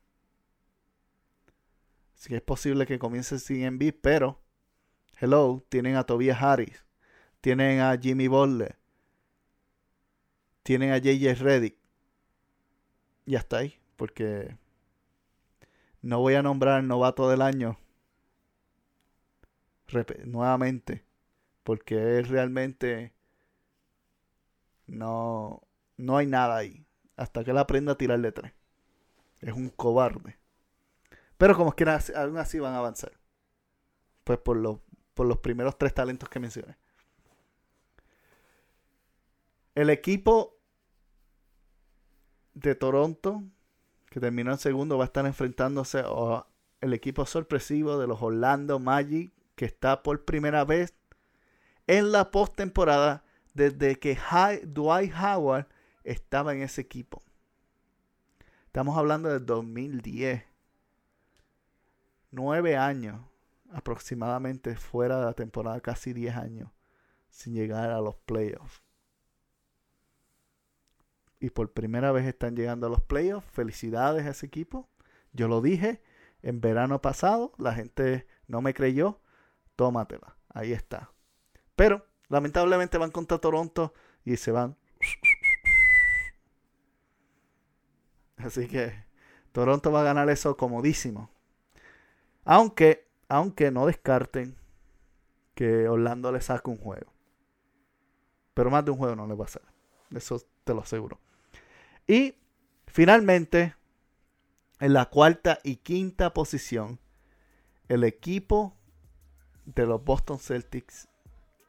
Así 2.15 2.29
que 2.29 2.37
es 2.37 2.41
posible 2.41 2.85
que 2.85 2.99
comience 2.99 3.39
sin 3.39 3.63
Embiid, 3.63 3.95
pero 4.01 4.41
hello, 5.19 5.65
tienen 5.69 5.95
a 5.95 6.05
Tobias 6.05 6.41
Harris, 6.41 6.85
tienen 7.41 7.79
a 7.79 7.97
Jimmy 7.97 8.27
Butler, 8.27 8.77
tienen 10.63 10.91
a 10.91 10.99
JJ 10.99 11.33
Reddick. 11.41 11.75
Y 13.25 13.35
hasta 13.35 13.57
ahí, 13.57 13.79
porque 13.97 14.55
no 16.01 16.19
voy 16.19 16.35
a 16.35 16.43
nombrar 16.43 16.83
novato 16.83 17.29
del 17.29 17.41
año 17.41 17.80
nuevamente, 20.25 21.05
porque 21.63 22.19
es 22.19 22.29
realmente 22.29 23.13
no, 24.87 25.61
no 25.97 26.17
hay 26.17 26.27
nada 26.27 26.57
ahí. 26.57 26.85
Hasta 27.15 27.43
que 27.43 27.51
él 27.51 27.57
aprenda 27.57 27.93
a 27.93 27.97
tirar 27.97 28.19
de 28.19 28.31
tres. 28.31 28.53
Es 29.39 29.53
un 29.53 29.69
cobarde. 29.69 30.37
Pero 31.37 31.55
como 31.55 31.73
quiera, 31.73 31.99
aún 32.15 32.37
así 32.37 32.59
van 32.59 32.73
a 32.73 32.77
avanzar. 32.77 33.13
Pues 34.23 34.39
por, 34.39 34.57
lo, 34.57 34.81
por 35.13 35.27
los 35.27 35.39
primeros 35.39 35.77
tres 35.77 35.93
talentos 35.93 36.29
que 36.29 36.39
mencioné. 36.39 36.77
El 39.73 39.89
equipo 39.89 40.57
de 42.53 42.75
Toronto, 42.75 43.43
que 44.09 44.19
terminó 44.19 44.51
en 44.51 44.57
segundo, 44.57 44.97
va 44.97 45.05
a 45.05 45.07
estar 45.07 45.25
enfrentándose 45.25 45.99
al 45.99 46.93
equipo 46.93 47.25
sorpresivo 47.25 47.97
de 47.97 48.07
los 48.07 48.21
Orlando 48.21 48.79
Magic, 48.79 49.31
que 49.61 49.65
está 49.65 50.01
por 50.01 50.25
primera 50.25 50.65
vez 50.65 50.95
en 51.85 52.11
la 52.11 52.31
postemporada 52.31 53.23
desde 53.53 53.99
que 53.99 54.17
Dwight 54.63 55.13
Howard 55.13 55.67
estaba 56.03 56.55
en 56.55 56.63
ese 56.63 56.81
equipo. 56.81 57.21
Estamos 58.65 58.97
hablando 58.97 59.29
del 59.29 59.45
2010. 59.45 60.43
Nueve 62.31 62.75
años 62.75 63.21
aproximadamente 63.71 64.75
fuera 64.75 65.19
de 65.19 65.25
la 65.25 65.33
temporada, 65.33 65.79
casi 65.79 66.11
diez 66.11 66.35
años, 66.35 66.71
sin 67.29 67.53
llegar 67.53 67.91
a 67.91 68.01
los 68.01 68.15
playoffs. 68.15 68.81
Y 71.39 71.51
por 71.51 71.71
primera 71.71 72.11
vez 72.11 72.25
están 72.25 72.55
llegando 72.55 72.87
a 72.87 72.89
los 72.89 73.03
playoffs. 73.03 73.47
Felicidades 73.51 74.25
a 74.25 74.31
ese 74.31 74.47
equipo. 74.47 74.89
Yo 75.33 75.47
lo 75.47 75.61
dije 75.61 76.01
en 76.41 76.61
verano 76.61 76.99
pasado. 76.99 77.53
La 77.59 77.75
gente 77.75 78.25
no 78.47 78.63
me 78.63 78.73
creyó. 78.73 79.21
Tómatela. 79.81 80.37
Ahí 80.53 80.73
está. 80.73 81.11
Pero 81.75 82.05
Lamentablemente 82.31 82.97
van 82.97 83.11
contra 83.11 83.39
Toronto 83.39 83.93
y 84.23 84.37
se 84.37 84.51
van. 84.51 84.77
Así 88.37 88.69
que 88.69 89.03
Toronto 89.51 89.91
va 89.91 89.99
a 89.99 90.05
ganar 90.05 90.29
eso 90.29 90.55
comodísimo. 90.55 91.29
Aunque, 92.45 93.05
aunque 93.27 93.69
no 93.69 93.85
descarten 93.85 94.55
que 95.55 95.89
Orlando 95.89 96.31
le 96.31 96.39
saque 96.39 96.69
un 96.69 96.77
juego. 96.77 97.11
Pero 98.53 98.71
más 98.71 98.85
de 98.85 98.91
un 98.91 98.97
juego 98.97 99.17
no 99.17 99.27
le 99.27 99.35
va 99.35 99.43
a 99.43 99.47
hacer. 99.47 99.63
Eso 100.15 100.41
te 100.63 100.73
lo 100.73 100.83
aseguro. 100.83 101.19
Y 102.07 102.35
finalmente, 102.87 103.75
en 104.79 104.93
la 104.93 105.07
cuarta 105.07 105.59
y 105.65 105.75
quinta 105.75 106.33
posición, 106.33 106.97
el 107.89 108.05
equipo 108.05 108.77
de 109.75 109.85
los 109.85 110.03
Boston 110.03 110.39
Celtics 110.39 111.07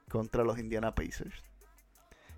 contra 0.09 0.45
los 0.45 0.59
Indiana 0.59 0.95
Pacers. 0.95 1.43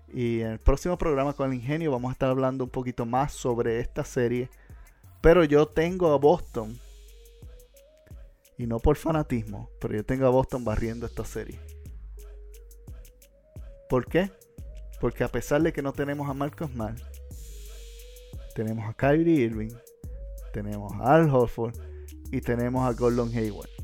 Y 0.07 0.41
en 0.41 0.51
el 0.51 0.59
próximo 0.59 0.97
programa 0.97 1.33
con 1.33 1.49
el 1.51 1.57
ingenio 1.57 1.91
vamos 1.91 2.09
a 2.09 2.13
estar 2.13 2.29
hablando 2.29 2.63
un 2.63 2.69
poquito 2.69 3.05
más 3.05 3.33
sobre 3.33 3.79
esta 3.79 4.03
serie. 4.03 4.49
Pero 5.21 5.43
yo 5.43 5.67
tengo 5.67 6.13
a 6.13 6.17
Boston. 6.17 6.79
Y 8.57 8.67
no 8.67 8.79
por 8.79 8.95
fanatismo, 8.95 9.69
pero 9.81 9.95
yo 9.95 10.05
tengo 10.05 10.25
a 10.25 10.29
Boston 10.29 10.63
barriendo 10.63 11.05
esta 11.05 11.25
serie. 11.25 11.59
¿Por 13.89 14.05
qué? 14.05 14.31
Porque 15.01 15.25
a 15.25 15.27
pesar 15.27 15.61
de 15.61 15.73
que 15.73 15.81
no 15.81 15.91
tenemos 15.91 16.29
a 16.29 16.33
Marcos 16.33 16.73
Mal, 16.73 16.95
tenemos 18.55 18.89
a 18.89 18.93
Kyrie 18.93 19.41
Irving, 19.41 19.73
tenemos 20.53 20.93
a 20.93 21.15
Al 21.15 21.29
Horford 21.29 21.75
y 22.31 22.39
tenemos 22.39 22.87
a 22.87 22.93
Gordon 22.93 23.29
Hayward. 23.35 23.74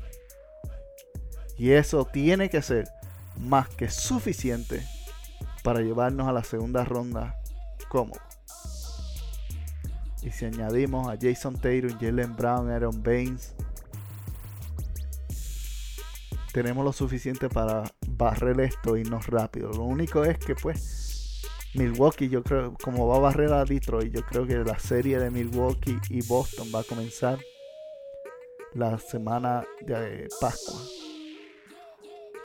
Y 1.62 1.74
eso 1.74 2.04
tiene 2.04 2.50
que 2.50 2.60
ser 2.60 2.88
más 3.38 3.68
que 3.68 3.88
suficiente 3.88 4.84
para 5.62 5.80
llevarnos 5.80 6.26
a 6.26 6.32
la 6.32 6.42
segunda 6.42 6.84
ronda 6.84 7.40
cómodo. 7.88 8.20
Y 10.22 10.32
si 10.32 10.46
añadimos 10.46 11.06
a 11.06 11.16
Jason 11.16 11.56
Taylor, 11.60 11.96
Jalen 12.00 12.34
Brown, 12.34 12.68
Aaron 12.68 13.00
Baines, 13.04 13.54
tenemos 16.52 16.84
lo 16.84 16.92
suficiente 16.92 17.48
para 17.48 17.84
barrer 18.08 18.60
esto 18.60 18.96
y 18.96 19.02
irnos 19.02 19.28
rápido. 19.28 19.70
Lo 19.70 19.84
único 19.84 20.24
es 20.24 20.38
que 20.38 20.56
pues 20.56 21.42
Milwaukee, 21.74 22.28
yo 22.28 22.42
creo, 22.42 22.74
como 22.74 23.06
va 23.06 23.18
a 23.18 23.20
barrer 23.20 23.52
a 23.52 23.64
Detroit, 23.64 24.12
yo 24.12 24.22
creo 24.22 24.48
que 24.48 24.56
la 24.56 24.80
serie 24.80 25.20
de 25.20 25.30
Milwaukee 25.30 26.00
y 26.10 26.26
Boston 26.26 26.72
va 26.74 26.80
a 26.80 26.84
comenzar 26.84 27.38
la 28.74 28.98
semana 28.98 29.64
de 29.86 30.26
Pascua. 30.40 31.01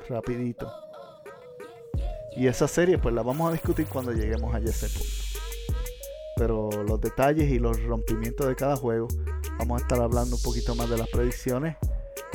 Rapidito. 0.10 0.72
Y 2.36 2.48
esa 2.48 2.67
serie 2.67 2.98
pues 2.98 3.15
la 3.15 3.24
vamos 3.24 3.50
a 3.50 3.54
discutir 3.54 3.88
cuando 3.88 4.12
lleguemos 4.12 4.54
a 4.54 4.60
ese 4.60 4.88
punto. 4.89 5.13
Pero 6.36 6.70
los 6.84 7.02
detalles 7.02 7.50
y 7.50 7.58
los 7.58 7.82
rompimientos 7.84 8.48
de 8.48 8.56
cada 8.56 8.76
juego, 8.76 9.08
vamos 9.58 9.82
a 9.82 9.84
estar 9.84 10.00
hablando 10.00 10.36
un 10.36 10.41
poquito 10.43 10.76
más 10.76 10.88
de 10.89 10.98
las 10.98 11.10
predicciones 11.10 11.78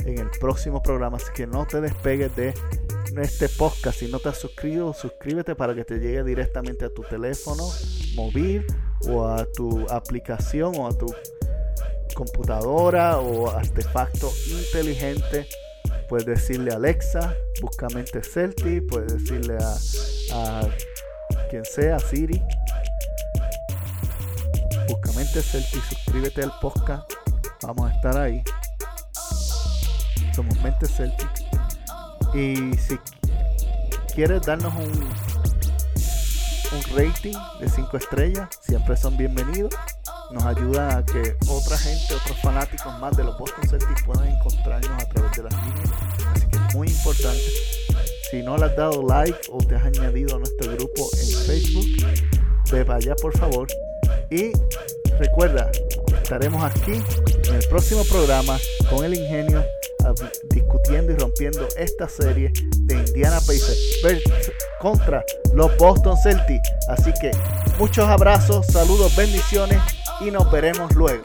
en 0.05 0.17
el 0.19 0.29
próximo 0.41 0.83
programa. 0.83 1.17
Así 1.17 1.31
que 1.33 1.47
no 1.47 1.65
te 1.65 1.79
despegues 1.79 2.35
de 2.35 2.53
este 3.21 3.47
podcast. 3.47 3.99
Si 3.99 4.11
no 4.11 4.19
te 4.19 4.29
has 4.29 4.37
suscrito, 4.37 4.93
suscríbete 4.93 5.55
para 5.55 5.73
que 5.73 5.85
te 5.85 5.99
llegue 5.99 6.23
directamente 6.23 6.85
a 6.85 6.89
tu 6.89 7.03
teléfono 7.03 7.63
móvil 8.15 8.65
o 9.07 9.25
a 9.25 9.45
tu 9.45 9.85
aplicación 9.89 10.73
o 10.77 10.87
a 10.87 10.97
tu 10.97 11.05
computadora 12.13 13.19
o 13.19 13.49
artefacto 13.49 14.29
inteligente 14.49 15.47
Puedes 16.07 16.25
decirle 16.25 16.71
a 16.71 16.75
Alexa, 16.75 17.33
busca 17.61 17.87
mente 17.93 18.21
Celti, 18.23 18.81
puedes 18.81 19.13
decirle 19.13 19.57
a, 19.57 20.61
quien 21.49 21.65
sea, 21.65 21.99
Siri. 21.99 22.41
Busca 24.87 25.11
mente 25.13 25.41
Celti, 25.41 25.79
suscríbete 25.89 26.43
al 26.43 26.51
podcast. 26.61 27.11
Vamos 27.61 27.91
a 27.91 27.95
estar 27.95 28.17
ahí. 28.17 28.43
Somos 30.35 30.59
Mente 30.61 30.87
Celtic. 30.87 31.29
Y 32.33 32.75
si 32.77 32.97
quieres 34.13 34.41
darnos 34.41 34.73
un, 34.73 34.91
un 36.73 36.97
rating 36.97 37.37
de 37.59 37.69
5 37.69 37.97
estrellas, 37.97 38.49
siempre 38.61 38.97
son 38.97 39.15
bienvenidos 39.15 39.73
nos 40.33 40.43
ayuda 40.45 40.97
a 40.97 41.05
que 41.05 41.35
otra 41.47 41.77
gente, 41.77 42.15
otros 42.15 42.37
fanáticos 42.41 42.99
más 42.99 43.15
de 43.15 43.23
los 43.23 43.37
Boston 43.37 43.69
Celtics 43.69 44.03
puedan 44.03 44.27
encontrarnos 44.27 45.03
a 45.03 45.09
través 45.09 45.31
de 45.37 45.43
las 45.43 45.53
líneas. 45.53 45.89
Así 46.33 46.47
que 46.47 46.57
es 46.57 46.75
muy 46.75 46.87
importante. 46.87 47.43
Si 48.31 48.41
no 48.41 48.57
le 48.57 48.65
has 48.65 48.75
dado 48.75 49.03
like 49.07 49.37
o 49.51 49.59
te 49.59 49.75
has 49.75 49.85
añadido 49.85 50.35
a 50.35 50.39
nuestro 50.39 50.75
grupo 50.75 51.07
en 51.13 51.27
Facebook, 51.45 51.85
ve 52.71 52.83
vaya 52.83 53.15
por 53.21 53.37
favor. 53.37 53.67
Y 54.31 54.51
recuerda, 55.19 55.69
estaremos 56.23 56.63
aquí 56.63 56.93
en 57.47 57.55
el 57.55 57.67
próximo 57.69 58.03
programa 58.05 58.57
con 58.89 59.05
el 59.05 59.13
ingenio 59.13 59.63
discutiendo 60.49 61.13
y 61.13 61.15
rompiendo 61.15 61.67
esta 61.77 62.09
serie 62.09 62.51
de 62.79 62.95
Indiana 62.95 63.39
Pacers 63.39 64.23
contra 64.81 65.23
los 65.53 65.77
Boston 65.77 66.17
Celtics. 66.17 66.69
Así 66.89 67.11
que 67.21 67.31
muchos 67.77 68.09
abrazos, 68.09 68.65
saludos, 68.67 69.15
bendiciones 69.15 69.79
y 70.25 70.31
nos 70.31 70.49
veremos 70.49 70.95
luego. 70.95 71.23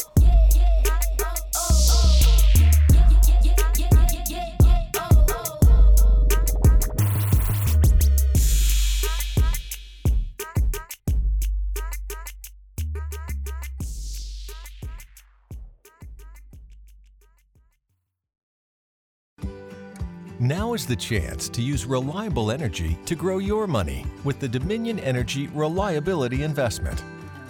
Now 20.40 20.72
is 20.72 20.86
the 20.86 20.96
chance 20.96 21.48
to 21.50 21.62
use 21.62 21.84
reliable 21.84 22.50
energy 22.50 22.96
to 23.06 23.14
grow 23.14 23.38
your 23.38 23.66
money 23.66 24.06
with 24.24 24.38
the 24.38 24.48
Dominion 24.48 24.98
Energy 25.00 25.48
Reliability 25.48 26.42
Investment. 26.42 27.02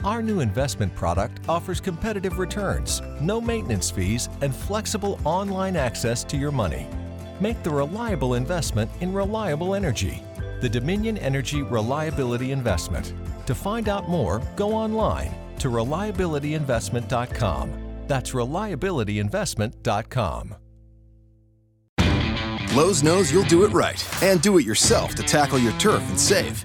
Our 0.05 0.23
new 0.23 0.39
investment 0.41 0.95
product 0.95 1.41
offers 1.49 1.81
competitive 1.81 2.39
returns, 2.39 3.03
no 3.21 3.41
maintenance 3.41 3.91
fees, 3.91 4.29
and 4.43 4.55
flexible 4.55 5.19
online 5.25 5.75
access 5.77 6.23
to 6.25 6.37
your 6.37 6.53
money. 6.53 6.87
Make 7.41 7.65
the 7.65 7.71
reliable 7.71 8.35
investment 8.35 8.91
in 9.01 9.13
reliable 9.13 9.75
energy. 9.75 10.23
The 10.61 10.69
Dominion 10.69 11.19
Energy 11.19 11.63
Reliability 11.63 12.53
Investment. 12.53 13.13
To 13.47 13.55
find 13.55 13.89
out 13.89 14.09
more, 14.09 14.43
go 14.57 14.73
online 14.73 15.33
to 15.59 15.69
reliabilityinvestment.com. 15.69 17.73
That's 18.07 18.31
reliabilityinvestment.com. 18.33 20.55
Lowe's 22.75 23.03
knows 23.03 23.33
you'll 23.33 23.45
do 23.45 23.65
it 23.65 23.73
right 23.73 24.23
and 24.23 24.43
do 24.43 24.59
it 24.59 24.65
yourself 24.65 25.15
to 25.17 25.23
tackle 25.23 25.59
your 25.59 25.73
turf 25.79 26.03
and 26.09 26.21
save. 26.21 26.65